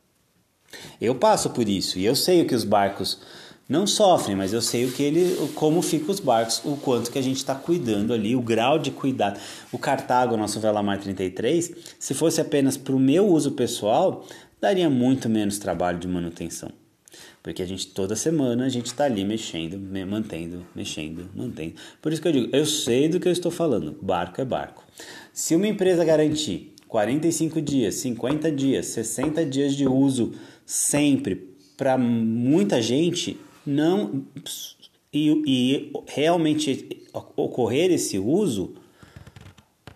[1.00, 3.20] Eu passo por isso e eu sei o que os barcos
[3.68, 7.18] não sofrem, mas eu sei o que ele, como fica os barcos, o quanto que
[7.18, 9.40] a gente está cuidando ali, o grau de cuidado.
[9.72, 14.26] O Cartago, nosso Velamar 33, se fosse apenas para o meu uso pessoal,
[14.62, 16.70] daria muito menos trabalho de manutenção.
[17.42, 21.76] Porque a gente, toda semana, a gente está ali mexendo, mantendo, mexendo, mantendo.
[22.02, 24.84] Por isso que eu digo, eu sei do que eu estou falando, barco é barco.
[25.32, 30.34] Se uma empresa garantir 45 dias, 50 dias, 60 dias de uso
[30.66, 34.24] sempre para muita gente, não
[35.14, 38.76] e, e realmente ocorrer esse uso,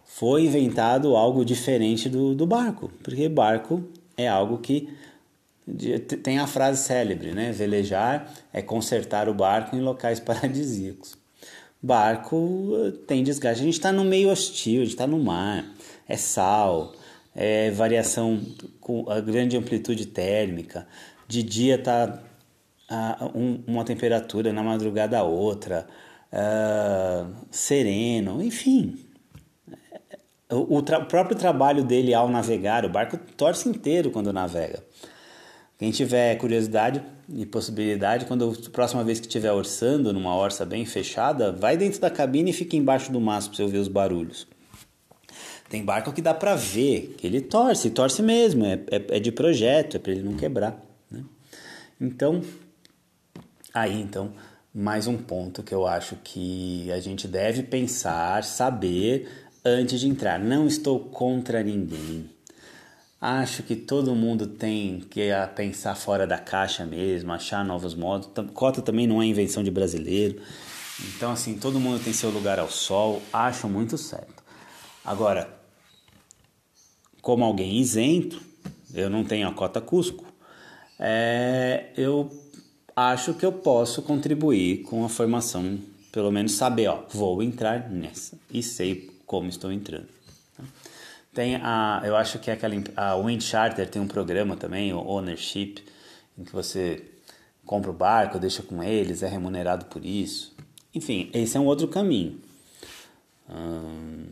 [0.06, 3.84] foi inventado algo diferente do, do barco, porque barco
[4.18, 4.90] é algo que
[6.24, 7.52] tem a frase célebre, né?
[7.52, 11.18] Velejar é consertar o barco em locais paradisíacos.
[11.82, 13.62] Barco eh, tem desgaste.
[13.62, 15.66] A gente está no meio hostil, a gente está no mar,
[16.08, 16.94] é sal,
[17.42, 18.38] é variação
[18.82, 20.86] com a grande amplitude térmica.
[21.26, 22.22] De dia está
[23.34, 25.88] um, uma temperatura, na madrugada outra,
[26.34, 29.00] uh, sereno, enfim.
[30.50, 34.84] O, o, o, próprio trabalho dele ao navegar, o barco torce inteiro quando navega.
[35.78, 37.02] Quem tiver curiosidade
[37.34, 42.02] e possibilidade, quando a próxima vez que estiver orçando numa orça bem fechada, vai dentro
[42.02, 44.46] da cabine e fica embaixo do mastro para você ouvir os barulhos.
[45.70, 49.32] Tem barco que dá para ver, que ele torce, torce mesmo, é, é, é de
[49.32, 50.84] projeto, é para ele não quebrar.
[51.12, 51.24] Né?
[52.02, 52.42] Então,
[53.74, 54.34] Aí então,
[54.74, 59.30] mais um ponto que eu acho que a gente deve pensar, saber
[59.64, 60.40] antes de entrar.
[60.40, 62.28] Não estou contra ninguém.
[63.22, 68.30] Acho que todo mundo tem que pensar fora da caixa mesmo, achar novos modos.
[68.54, 70.42] Cota também não é invenção de brasileiro.
[71.16, 73.22] Então, assim, todo mundo tem seu lugar ao sol.
[73.32, 74.44] Acho muito certo.
[75.06, 75.59] Agora,
[77.22, 78.42] como alguém isento,
[78.94, 80.26] eu não tenho a cota Cusco,
[81.00, 82.30] é, eu
[82.96, 85.80] acho que eu posso contribuir com a formação,
[86.12, 90.08] pelo menos saber, ó, vou entrar nessa e sei como estou entrando.
[91.34, 95.00] Tem a, eu acho que é aquela a Wind Charter tem um programa também, o
[95.00, 95.76] Ownership,
[96.38, 97.04] em que você
[97.66, 100.56] compra o barco, deixa com eles, é remunerado por isso.
[100.94, 102.42] Enfim, esse é um outro caminho.
[103.48, 104.26] Hum,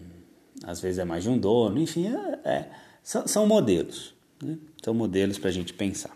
[0.63, 2.69] às vezes é mais de um dono, enfim, é, é,
[3.03, 4.13] são, são modelos.
[4.41, 4.57] Né?
[4.83, 6.15] São modelos para a gente pensar.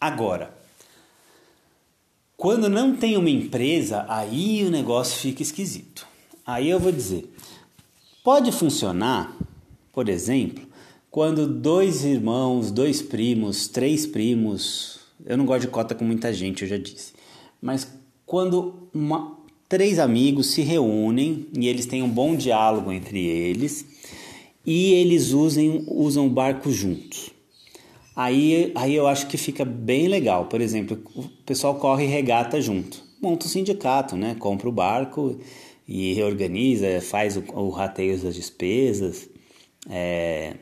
[0.00, 0.54] Agora,
[2.36, 6.06] quando não tem uma empresa, aí o negócio fica esquisito.
[6.46, 7.34] Aí eu vou dizer,
[8.22, 9.36] pode funcionar,
[9.92, 10.64] por exemplo,
[11.10, 16.62] quando dois irmãos, dois primos, três primos, eu não gosto de cota com muita gente,
[16.62, 17.14] eu já disse,
[17.66, 17.92] mas
[18.24, 19.36] quando uma,
[19.68, 23.84] três amigos se reúnem e eles têm um bom diálogo entre eles
[24.64, 27.30] e eles usem, usam o barco juntos.
[28.14, 30.46] Aí, aí eu acho que fica bem legal.
[30.46, 33.02] Por exemplo, o pessoal corre regata junto.
[33.20, 34.36] Monta o sindicato, né?
[34.38, 35.36] Compra o barco
[35.88, 39.28] e reorganiza, faz o, o rateio das despesas.
[39.90, 40.54] É,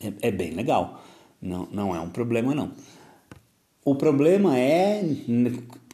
[0.00, 1.02] é, é, bem legal.
[1.42, 2.70] Não, não é um problema, não.
[3.84, 5.02] O problema é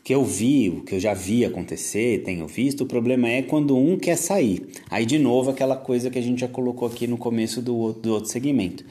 [0.04, 3.76] que eu vi, o que eu já vi acontecer, tenho visto, o problema é quando
[3.76, 4.66] um quer sair.
[4.90, 8.12] Aí, de novo, aquela coisa que a gente já colocou aqui no começo do, do
[8.12, 8.84] outro segmento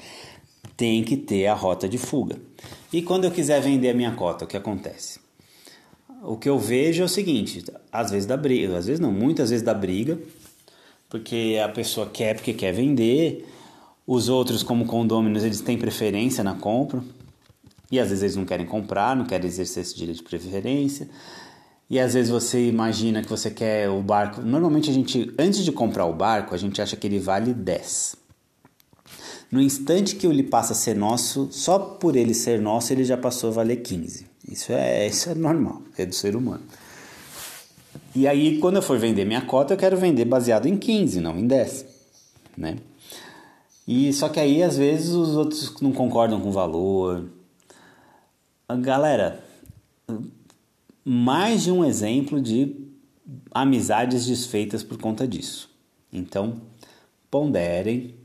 [0.78, 2.40] tem que ter a rota de fuga.
[2.92, 5.20] E quando eu quiser vender a minha cota, o que acontece?
[6.24, 9.50] O que eu vejo é o seguinte, às vezes dá briga, às vezes não, muitas
[9.50, 10.20] vezes dá briga,
[11.10, 13.46] porque a pessoa quer porque quer vender.
[14.08, 17.04] Os outros, como condôminos, eles têm preferência na compra.
[17.92, 21.10] E às vezes eles não querem comprar, não querem exercer esse direito de preferência.
[21.90, 24.42] E às vezes você imagina que você quer o barco.
[24.42, 28.16] Normalmente a gente, antes de comprar o barco, a gente acha que ele vale 10.
[29.52, 33.18] No instante que ele passa a ser nosso, só por ele ser nosso, ele já
[33.18, 34.26] passou a valer 15.
[34.48, 36.64] Isso é, isso é normal, é do ser humano.
[38.16, 41.38] E aí, quando eu for vender minha cota, eu quero vender baseado em 15, não
[41.38, 41.86] em 10,
[42.58, 42.78] né?
[43.86, 47.26] E só que aí, às vezes, os outros não concordam com o valor.
[48.80, 49.44] Galera,
[51.04, 52.76] mais de um exemplo de
[53.52, 55.70] amizades desfeitas por conta disso.
[56.12, 56.62] Então,
[57.30, 58.16] ponderem,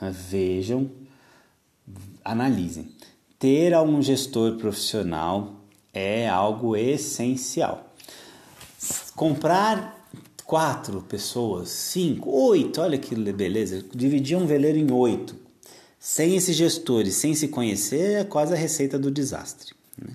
[0.00, 0.90] vejam,
[2.24, 2.88] analisem.
[3.38, 5.54] Ter algum gestor profissional
[5.92, 7.92] é algo essencial.
[9.14, 9.98] Comprar
[10.44, 15.36] quatro pessoas, cinco, oito, olha que beleza, dividir um veleiro em oito,
[16.08, 19.74] sem esses gestores, sem se conhecer, é quase a receita do desastre.
[20.02, 20.14] Né?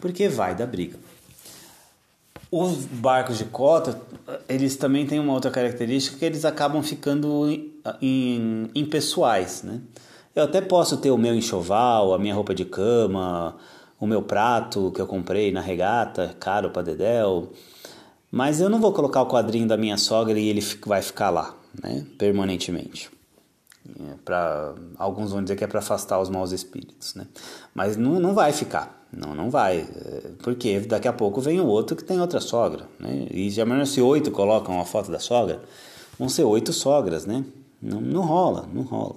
[0.00, 0.98] Porque vai da briga.
[2.50, 4.02] Os barcos de cota,
[4.48, 7.46] eles também têm uma outra característica que eles acabam ficando
[8.74, 9.80] impessoais, né?
[10.34, 13.56] Eu até posso ter o meu enxoval, a minha roupa de cama,
[14.00, 17.52] o meu prato que eu comprei na regata, caro para Dedéu,
[18.28, 21.54] mas eu não vou colocar o quadrinho da minha sogra e ele vai ficar lá,
[21.80, 23.08] né, permanentemente.
[23.88, 27.26] É para alguns vão dizer que é para afastar os maus espíritos, né?
[27.74, 29.06] Mas não, não vai ficar.
[29.12, 29.80] Não, não vai.
[29.80, 32.86] É, porque daqui a pouco vem o outro que tem outra sogra.
[32.98, 33.26] Né?
[33.30, 35.60] E já se oito colocam a foto da sogra,
[36.18, 37.44] vão ser oito sogras, né?
[37.80, 39.16] Não, não rola, não rola.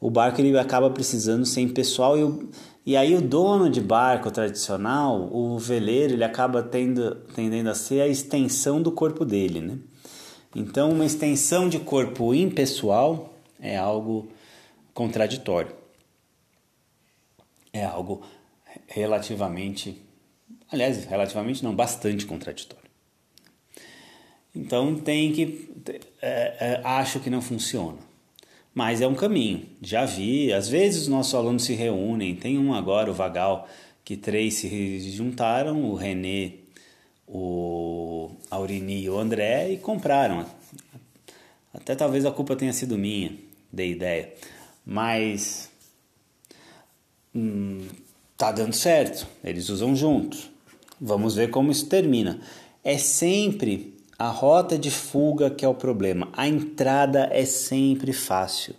[0.00, 2.48] O barco ele acaba precisando ser pessoal e, o,
[2.86, 8.00] e aí o dono de barco tradicional, o veleiro, ele acaba tendo, tendendo a ser
[8.00, 9.78] a extensão do corpo dele, né?
[10.56, 13.29] Então, uma extensão de corpo impessoal
[13.60, 14.28] é algo
[14.94, 15.74] contraditório.
[17.72, 18.22] É algo
[18.88, 20.00] relativamente,
[20.70, 22.90] aliás, relativamente não, bastante contraditório.
[24.54, 25.70] Então tem que,
[26.20, 27.98] é, é, acho que não funciona,
[28.74, 29.64] mas é um caminho.
[29.80, 33.68] Já vi, às vezes os nossos alunos se reúnem, tem um agora, o Vagal,
[34.04, 36.54] que três se juntaram, o René,
[37.28, 40.44] o Aurini e o André, e compraram.
[41.72, 43.32] Até talvez a culpa tenha sido minha,
[43.72, 44.32] dei ideia.
[44.84, 45.70] Mas
[47.34, 47.86] hum,
[48.36, 50.50] tá dando certo, eles usam juntos.
[51.00, 52.40] Vamos ver como isso termina.
[52.84, 56.28] É sempre a rota de fuga que é o problema.
[56.34, 58.74] A entrada é sempre fácil.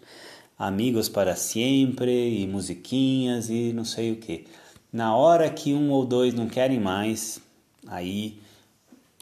[0.58, 4.46] Amigos para sempre e musiquinhas e não sei o que.
[4.94, 7.42] Na hora que um ou dois não querem mais,
[7.88, 8.38] aí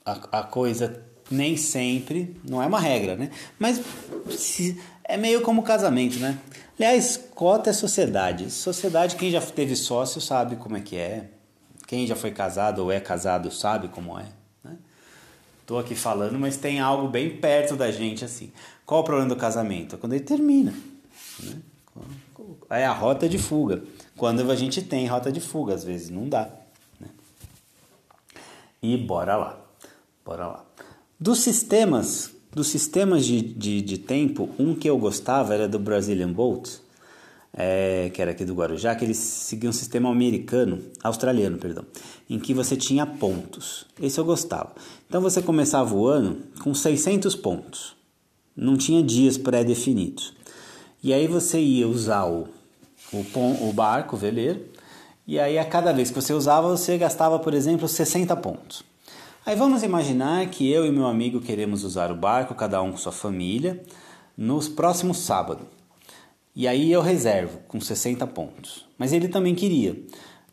[0.04, 1.02] a, a coisa
[1.32, 3.30] nem sempre, não é uma regra, né?
[3.58, 3.82] Mas
[4.32, 6.38] se, é meio como casamento, né?
[6.78, 8.52] Aliás, cota é sociedade.
[8.52, 11.32] Sociedade, quem já teve sócio sabe como é que é.
[11.88, 14.26] Quem já foi casado ou é casado sabe como é.
[14.64, 14.78] Né?
[15.80, 18.52] aqui falando, mas tem algo bem perto da gente assim.
[18.86, 19.96] Qual o problema do casamento?
[19.96, 20.74] É quando ele termina.
[21.44, 21.58] Né?
[22.70, 23.84] É a rota de fuga.
[24.16, 26.50] Quando a gente tem rota de fuga, às vezes não dá.
[27.00, 27.08] Né?
[28.82, 29.60] E bora lá.
[30.24, 30.66] Bora lá.
[31.20, 36.32] Dos sistemas dos sistemas de, de, de, tempo, um que eu gostava era do Brazilian
[36.32, 36.82] Boat,
[37.54, 41.86] é, que era aqui do Guarujá, que eles seguiam um sistema americano, australiano, perdão,
[42.30, 43.86] em que você tinha pontos.
[44.02, 44.74] Esse eu gostava.
[45.08, 47.96] Então você começava o ano com 600 pontos.
[48.56, 50.34] Não tinha dias pré-definidos.
[51.02, 52.48] E aí você ia usar o,
[53.14, 54.62] o, o barco, o veleiro,
[55.26, 58.84] e aí a cada vez que você usava, você gastava, por exemplo, 60 pontos.
[59.50, 62.98] Aí vamos imaginar que eu e meu amigo queremos usar o barco, cada um com
[62.98, 63.82] sua família,
[64.38, 65.66] nos próximos sábado.
[66.56, 68.86] E aí eu reservo com 60 pontos.
[68.96, 70.00] Mas ele também queria.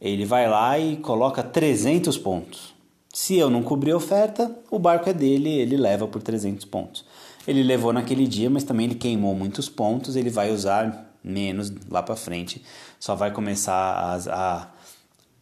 [0.00, 2.74] Ele vai lá e coloca 300 pontos.
[3.12, 7.04] Se eu não cobrir a oferta, o barco é dele, ele leva por 300 pontos.
[7.46, 12.02] Ele levou naquele dia, mas também ele queimou muitos pontos, ele vai usar menos lá
[12.02, 12.62] para frente.
[12.98, 14.68] Só vai começar a, a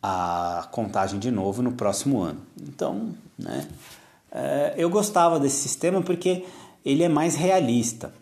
[0.06, 2.42] a contagem de novo no próximo ano.
[2.60, 3.68] Então, né,
[4.30, 6.44] é, eu gostava desse sistema porque
[6.84, 8.12] ele é mais realista.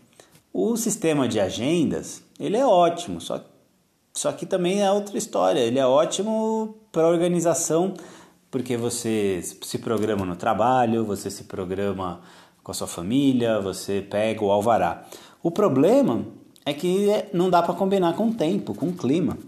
[0.52, 3.42] O sistema de agendas, ele é ótimo, só,
[4.12, 5.60] só que também é outra história.
[5.60, 7.94] Ele é ótimo para organização,
[8.50, 12.20] porque você se programa no trabalho, você se programa
[12.62, 15.04] com a sua família, você pega o alvará.
[15.42, 16.26] O problema
[16.64, 19.38] é que não dá para combinar com o tempo, com o clima.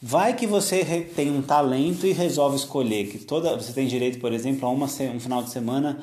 [0.00, 0.84] Vai que você
[1.14, 4.86] tem um talento e resolve escolher que toda você tem direito, por exemplo, a uma,
[4.86, 6.02] um final de semana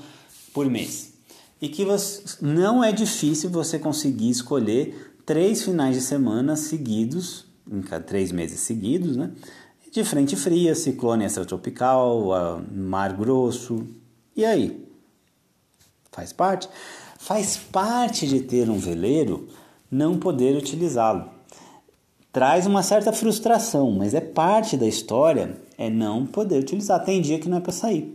[0.54, 1.14] por mês.
[1.62, 7.82] e que você, não é difícil você conseguir escolher três finais de semana seguidos, em
[8.02, 9.32] três meses seguidos, né?
[9.92, 13.88] De frente fria, ciclone extratropical, mar grosso.
[14.36, 14.86] E aí?
[16.12, 16.68] Faz parte?
[17.20, 19.48] Faz parte de ter um veleiro
[19.90, 21.30] não poder utilizá-lo.
[22.34, 27.06] Traz uma certa frustração, mas é parte da história é não poder utilizar.
[27.06, 28.12] Tem dia que não é para sair.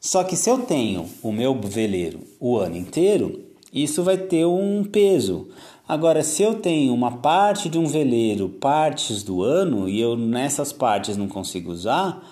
[0.00, 4.82] Só que se eu tenho o meu veleiro o ano inteiro, isso vai ter um
[4.82, 5.48] peso.
[5.86, 10.72] Agora, se eu tenho uma parte de um veleiro, partes do ano, e eu nessas
[10.72, 12.28] partes não consigo usar,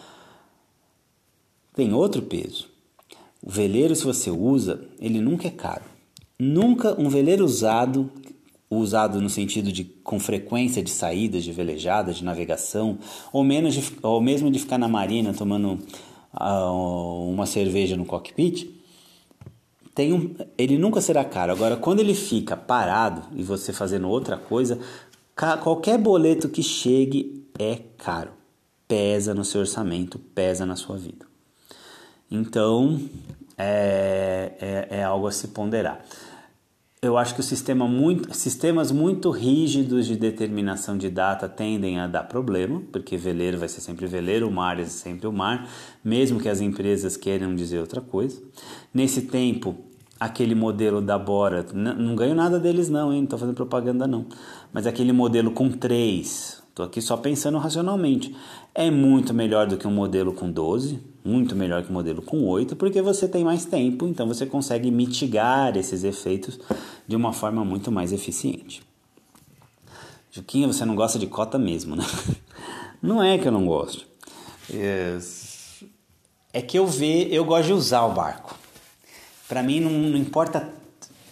[1.72, 2.68] tem outro peso.
[3.40, 5.84] O veleiro, se você usa, ele nunca é caro.
[6.36, 8.10] Nunca um veleiro usado,
[8.70, 12.98] usado no sentido de com frequência de saídas, de velejadas, de navegação,
[13.32, 15.78] ou, menos de, ou mesmo de ficar na marina tomando
[17.28, 18.70] uma cerveja no cockpit,
[19.92, 21.50] tem um, ele nunca será caro.
[21.50, 24.78] Agora, quando ele fica parado e você fazendo outra coisa,
[25.34, 28.30] qualquer boleto que chegue é caro.
[28.86, 31.26] Pesa no seu orçamento, pesa na sua vida.
[32.30, 33.00] Então,
[33.58, 36.04] é, é, é algo a se ponderar
[37.02, 42.24] eu acho que sistema muito, sistemas muito rígidos de determinação de data tendem a dar
[42.24, 45.66] problema, porque veleiro vai ser sempre veleiro, o mar é sempre o mar,
[46.04, 48.38] mesmo que as empresas queiram dizer outra coisa.
[48.92, 49.78] Nesse tempo,
[50.18, 53.20] aquele modelo da Bora, não ganho nada deles não, hein?
[53.20, 54.26] não estou fazendo propaganda não,
[54.70, 58.34] mas aquele modelo com três, estou aqui só pensando racionalmente,
[58.74, 62.46] é muito melhor do que um modelo com 12, muito melhor que o modelo com
[62.46, 66.58] 8, porque você tem mais tempo, então você consegue mitigar esses efeitos
[67.06, 68.82] de uma forma muito mais eficiente.
[70.32, 72.04] Juquinha, você não gosta de cota mesmo, né?
[73.02, 74.04] Não é que eu não gosto.
[76.52, 78.54] É que eu ve, eu gosto de usar o barco.
[79.48, 80.70] Para mim não, não importa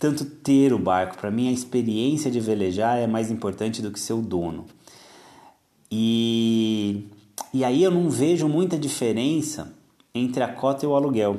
[0.01, 4.01] tanto ter o barco, para mim a experiência de velejar é mais importante do que
[4.01, 4.64] ser o dono.
[5.91, 7.09] E,
[7.53, 9.72] e aí eu não vejo muita diferença
[10.14, 11.36] entre a cota e o aluguel.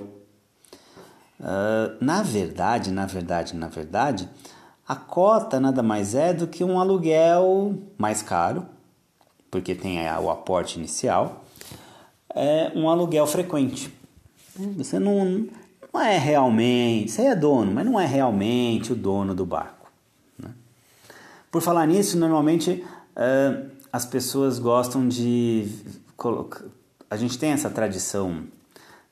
[1.40, 4.28] Uh, na verdade, na verdade, na verdade,
[4.88, 8.66] a cota nada mais é do que um aluguel mais caro,
[9.50, 11.44] porque tem o aporte inicial,
[12.34, 13.94] é um aluguel frequente.
[14.76, 15.48] Você não,
[15.94, 19.92] não é realmente, você é dono, mas não é realmente o dono do barco.
[20.38, 20.50] Né?
[21.50, 22.84] Por falar nisso, normalmente
[23.16, 25.68] uh, as pessoas gostam de
[26.16, 26.66] colocar.
[27.10, 28.48] A gente tem essa tradição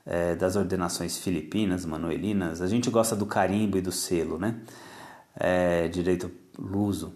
[0.06, 4.60] é, das ordenações filipinas, manuelinas, a gente gosta do carimbo e do selo, né?
[5.34, 7.12] É, direito luso,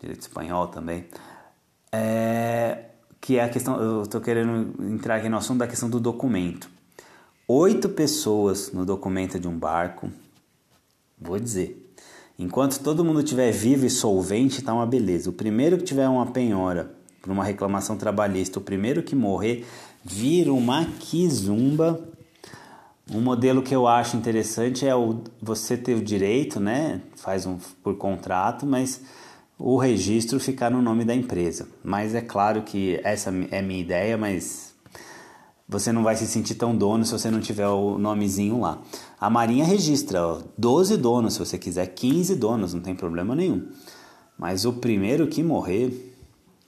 [0.00, 1.06] direito espanhol também.
[1.92, 2.86] É,
[3.20, 6.68] que é a questão, eu estou querendo entrar aqui no assunto da questão do documento.
[7.46, 10.10] Oito pessoas no documento de um barco,
[11.18, 11.83] vou dizer,
[12.38, 15.30] enquanto todo mundo estiver vivo e solvente, tá uma beleza.
[15.30, 19.64] O primeiro que tiver uma penhora por uma reclamação trabalhista, o primeiro que morrer,
[20.04, 22.00] vira uma quizumba
[23.10, 27.02] um modelo que eu acho interessante é o você ter o direito, né?
[27.16, 29.02] Faz um por contrato, mas
[29.58, 31.68] o registro ficar no nome da empresa.
[31.82, 34.73] Mas é claro que essa é minha ideia, mas
[35.68, 38.82] você não vai se sentir tão dono se você não tiver o nomezinho lá.
[39.18, 43.68] A Marinha registra ó, 12 donos, se você quiser 15 donos, não tem problema nenhum.
[44.38, 46.14] Mas o primeiro que morrer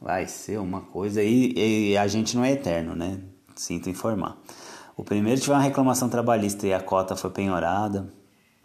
[0.00, 3.18] vai ser uma coisa e, e a gente não é eterno, né?
[3.54, 4.38] Sinto informar.
[4.96, 8.08] O primeiro tiver uma reclamação trabalhista e a cota foi penhorada.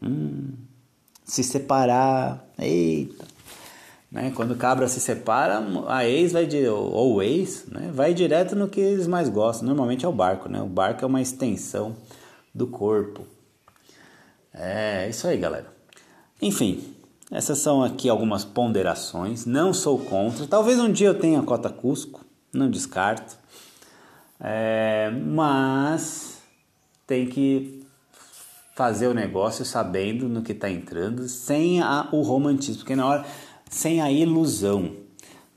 [0.01, 0.53] Hum,
[1.25, 3.25] se separar, eita.
[4.11, 4.31] Né?
[4.35, 7.89] Quando cabra se separa, a ex vai de, ou o ex, né?
[7.93, 9.67] vai direto no que eles mais gostam.
[9.67, 10.61] Normalmente é o barco, né?
[10.61, 11.95] O barco é uma extensão
[12.53, 13.25] do corpo.
[14.53, 15.67] É isso aí, galera.
[16.41, 16.93] Enfim,
[17.31, 19.45] essas são aqui algumas ponderações.
[19.45, 20.45] Não sou contra.
[20.45, 23.37] Talvez um dia eu tenha cota Cusco, não descarto.
[24.37, 26.41] É, mas
[27.07, 27.85] tem que
[28.75, 33.25] fazer o negócio sabendo no que está entrando, sem a, o romantismo, porque na hora,
[33.71, 34.91] sem a ilusão.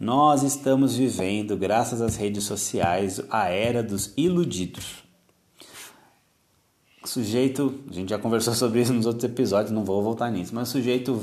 [0.01, 5.05] Nós estamos vivendo, graças às redes sociais, a era dos iludidos.
[7.03, 10.55] O sujeito, a gente já conversou sobre isso nos outros episódios, não vou voltar nisso,
[10.55, 11.21] mas o sujeito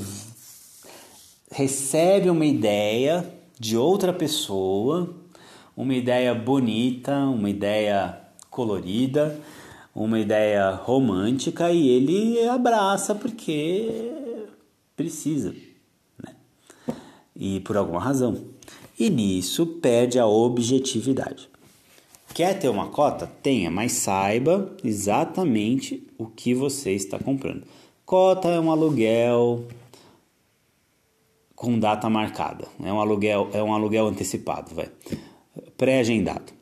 [1.50, 3.28] recebe uma ideia
[3.58, 5.20] de outra pessoa
[5.76, 8.18] uma ideia bonita, uma ideia
[8.50, 9.40] colorida,
[9.94, 14.12] uma ideia romântica e ele abraça porque
[14.96, 15.54] precisa?
[17.44, 18.44] E por alguma razão.
[18.96, 21.48] E nisso perde a objetividade.
[22.32, 23.26] Quer ter uma cota?
[23.42, 27.64] Tenha, mas saiba exatamente o que você está comprando.
[28.06, 29.66] Cota é um aluguel
[31.56, 32.68] com data marcada.
[32.80, 34.88] É um aluguel, é um aluguel antecipado, vai.
[35.76, 36.52] Pré-agendado.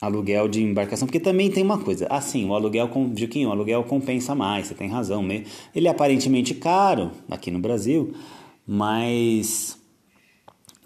[0.00, 2.08] Aluguel de embarcação, porque também tem uma coisa.
[2.10, 5.24] Assim, o aluguel com o aluguel compensa mais, você tem razão.
[5.72, 8.12] Ele é aparentemente caro aqui no Brasil,
[8.66, 9.78] mas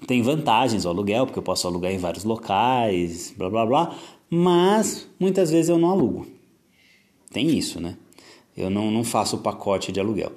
[0.07, 3.97] tem vantagens o aluguel, porque eu posso alugar em vários locais, blá blá blá,
[4.29, 6.27] mas muitas vezes eu não alugo.
[7.33, 7.97] Tem isso, né?
[8.57, 10.33] Eu não, não faço o pacote de aluguel.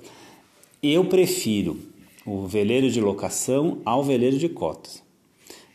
[0.81, 1.77] Eu prefiro
[2.25, 5.03] o veleiro de locação ao veleiro de cotas.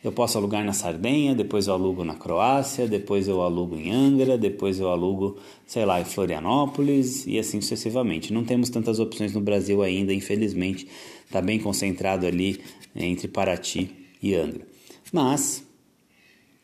[0.02, 4.38] Eu posso alugar na Sardenha, depois eu alugo na Croácia, depois eu alugo em Angra,
[4.38, 5.36] depois eu alugo,
[5.66, 8.32] sei lá, em Florianópolis e assim sucessivamente.
[8.32, 10.86] Não temos tantas opções no Brasil ainda, infelizmente.
[11.28, 12.58] Está bem concentrado ali
[12.96, 13.90] entre Paraty
[14.22, 14.66] e Angra.
[15.12, 15.62] Mas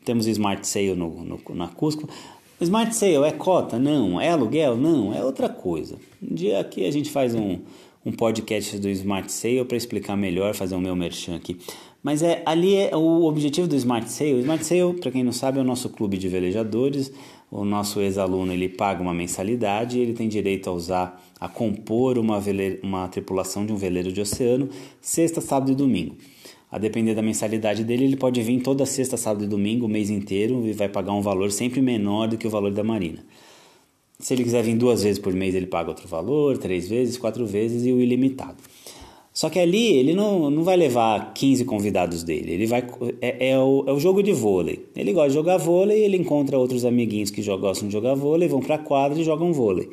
[0.03, 2.09] temos Smart Sale no, no, na Cusco.
[2.59, 3.77] Smart Sale é cota?
[3.77, 4.19] Não.
[4.19, 4.75] É aluguel?
[4.75, 5.13] Não.
[5.13, 5.97] É outra coisa.
[6.21, 7.59] Um dia aqui a gente faz um,
[8.03, 11.59] um podcast do Smart Sale para explicar melhor, fazer o meu merchan aqui.
[12.01, 14.33] Mas é ali é o objetivo do Smart Sale.
[14.33, 17.11] O Smart Sale, para quem não sabe, é o nosso clube de velejadores.
[17.57, 22.17] O nosso ex-aluno ele paga uma mensalidade e ele tem direito a usar, a compor
[22.17, 24.67] uma, vele, uma tripulação de um veleiro de oceano
[24.99, 26.17] sexta, sábado e domingo.
[26.69, 30.09] A depender da mensalidade dele, ele pode vir toda sexta, sábado e domingo, o mês
[30.09, 33.25] inteiro, e vai pagar um valor sempre menor do que o valor da marina.
[34.19, 37.47] Se ele quiser vir duas vezes por mês, ele paga outro valor, três vezes, quatro
[37.47, 38.57] vezes e o ilimitado.
[39.35, 42.53] Só que ali ele não, não vai levar 15 convidados dele.
[42.53, 42.87] Ele vai
[43.21, 44.85] é, é, o, é o jogo de vôlei.
[44.95, 48.61] Ele gosta de jogar vôlei, ele encontra outros amiguinhos que gostam de jogar vôlei, vão
[48.61, 49.89] para quadra e jogam vôlei.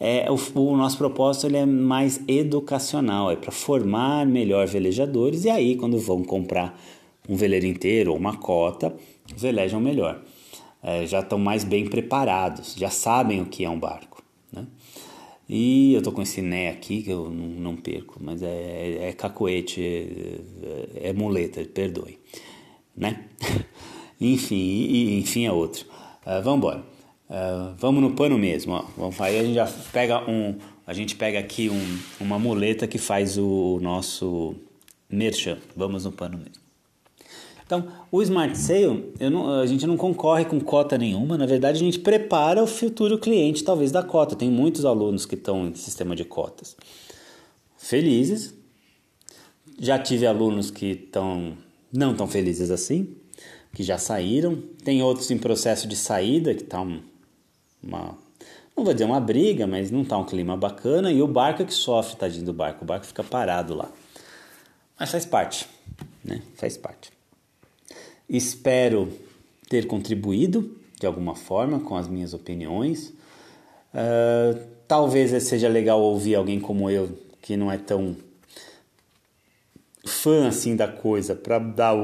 [0.00, 5.50] É, o, o, nosso propósito ele é mais educacional, é para formar melhor velejadores e
[5.50, 6.76] aí quando vão comprar
[7.28, 8.92] um veleiro inteiro ou uma cota,
[9.36, 10.20] velejam melhor.
[10.82, 14.11] É, já estão mais bem preparados, já sabem o que é um barco.
[15.54, 19.08] E eu tô com esse né aqui que eu não, não perco, mas é, é,
[19.10, 22.18] é cacoete, é, é, muleta, perdoe,
[22.96, 23.26] né?
[24.18, 25.84] enfim, e, enfim é outro.
[26.24, 26.78] Uh, vamos embora.
[27.28, 28.86] Uh, vamos no pano mesmo, ó.
[28.96, 32.96] Vamos, aí a gente já pega um, a gente pega aqui um, uma muleta que
[32.96, 34.54] faz o nosso
[35.06, 35.58] merchan.
[35.76, 36.62] Vamos no pano mesmo.
[37.74, 41.80] Então, o Smart Sale, não, a gente não concorre com cota nenhuma, na verdade a
[41.80, 44.36] gente prepara o futuro cliente, talvez, da cota.
[44.36, 46.76] Tem muitos alunos que estão em sistema de cotas
[47.78, 48.52] felizes.
[49.80, 51.56] Já tive alunos que estão
[51.90, 53.16] não tão felizes assim,
[53.74, 54.62] que já saíram.
[54.84, 58.18] Tem outros em processo de saída, que está uma,
[58.76, 61.10] não vou dizer uma briga, mas não está um clima bacana.
[61.10, 62.84] E o barco é que sofre, tadinho do barco.
[62.84, 63.90] O barco fica parado lá.
[65.00, 65.66] Mas faz parte,
[66.22, 66.42] né?
[66.54, 67.11] Faz parte.
[68.32, 69.12] Espero
[69.68, 73.12] ter contribuído de alguma forma com as minhas opiniões.
[73.92, 74.58] Uh,
[74.88, 77.10] talvez seja legal ouvir alguém como eu,
[77.42, 78.16] que não é tão
[80.06, 81.94] fã assim da coisa, para dar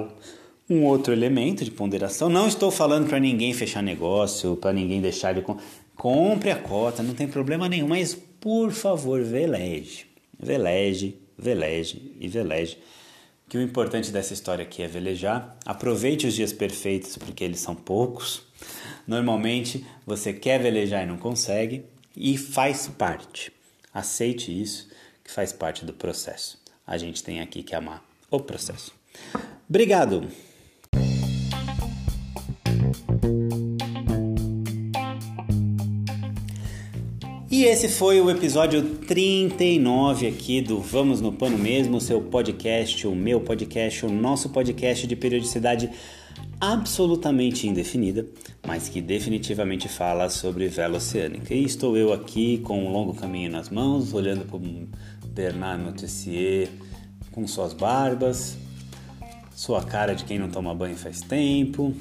[0.69, 2.29] um outro elemento de ponderação.
[2.29, 5.43] Não estou falando para ninguém fechar negócio, para ninguém deixar de.
[5.97, 10.05] Compre a cota, não tem problema nenhum, mas por favor, veleje.
[10.39, 12.77] Veleje, veleje e veleje
[13.49, 15.57] que o importante dessa história aqui é velejar.
[15.65, 18.43] Aproveite os dias perfeitos, porque eles são poucos.
[19.07, 21.85] Normalmente você quer velejar e não consegue,
[22.17, 23.53] e faz parte.
[23.93, 24.89] Aceite isso,
[25.25, 26.61] que faz parte do processo.
[26.87, 28.93] A gente tem aqui que amar o processo.
[29.69, 30.48] Obrigado!
[37.59, 43.17] E esse foi o episódio 39 aqui do Vamos no Pano Mesmo, seu podcast, o
[43.17, 45.91] meu podcast, o nosso podcast de periodicidade
[46.61, 48.25] absolutamente indefinida,
[48.65, 51.53] mas que definitivamente fala sobre vela oceânica.
[51.53, 54.61] E estou eu aqui com um longo caminho nas mãos, olhando para
[55.27, 56.69] Bernard Montessier
[57.33, 58.57] com suas barbas,
[59.57, 61.93] sua cara de quem não toma banho faz tempo,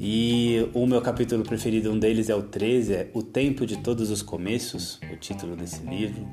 [0.00, 4.10] e o meu capítulo preferido, um deles é o 13, é O Tempo de Todos
[4.10, 6.24] os Começos, o título desse livro.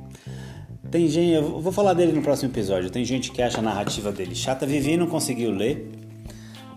[0.91, 2.91] Tem gente, eu vou falar dele no próximo episódio.
[2.91, 4.67] Tem gente que acha a narrativa dele chata.
[4.67, 5.89] Vivi não conseguiu ler.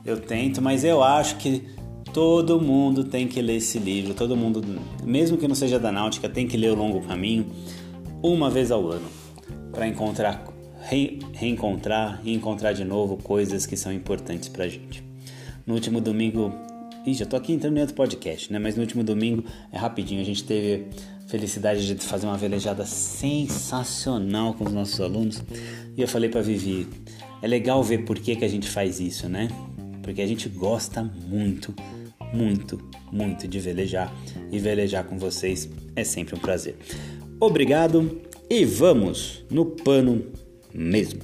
[0.03, 1.63] Eu tento, mas eu acho que
[2.15, 4.15] todo mundo tem que ler esse livro.
[4.15, 4.65] Todo mundo,
[5.05, 7.47] mesmo que não seja da náutica, tem que ler O Longo Caminho
[8.23, 9.07] uma vez ao ano
[9.73, 10.43] para encontrar,
[10.81, 15.05] re, reencontrar e encontrar de novo coisas que são importantes para gente.
[15.67, 16.68] No último domingo
[17.09, 18.59] Ih, já tô aqui entrando em outro podcast, né?
[18.59, 19.43] Mas no último domingo,
[19.73, 20.89] é rapidinho, a gente teve
[21.27, 25.43] felicidade de fazer uma velejada sensacional com os nossos alunos.
[25.97, 26.87] E eu falei para Vivi,
[27.41, 29.49] é legal ver por que, que a gente faz isso, né?
[30.03, 31.75] Porque a gente gosta muito,
[32.35, 32.79] muito,
[33.11, 34.15] muito de velejar.
[34.53, 36.77] E velejar com vocês é sempre um prazer.
[37.41, 40.27] Obrigado, e vamos no pano
[40.75, 41.21] mesmo.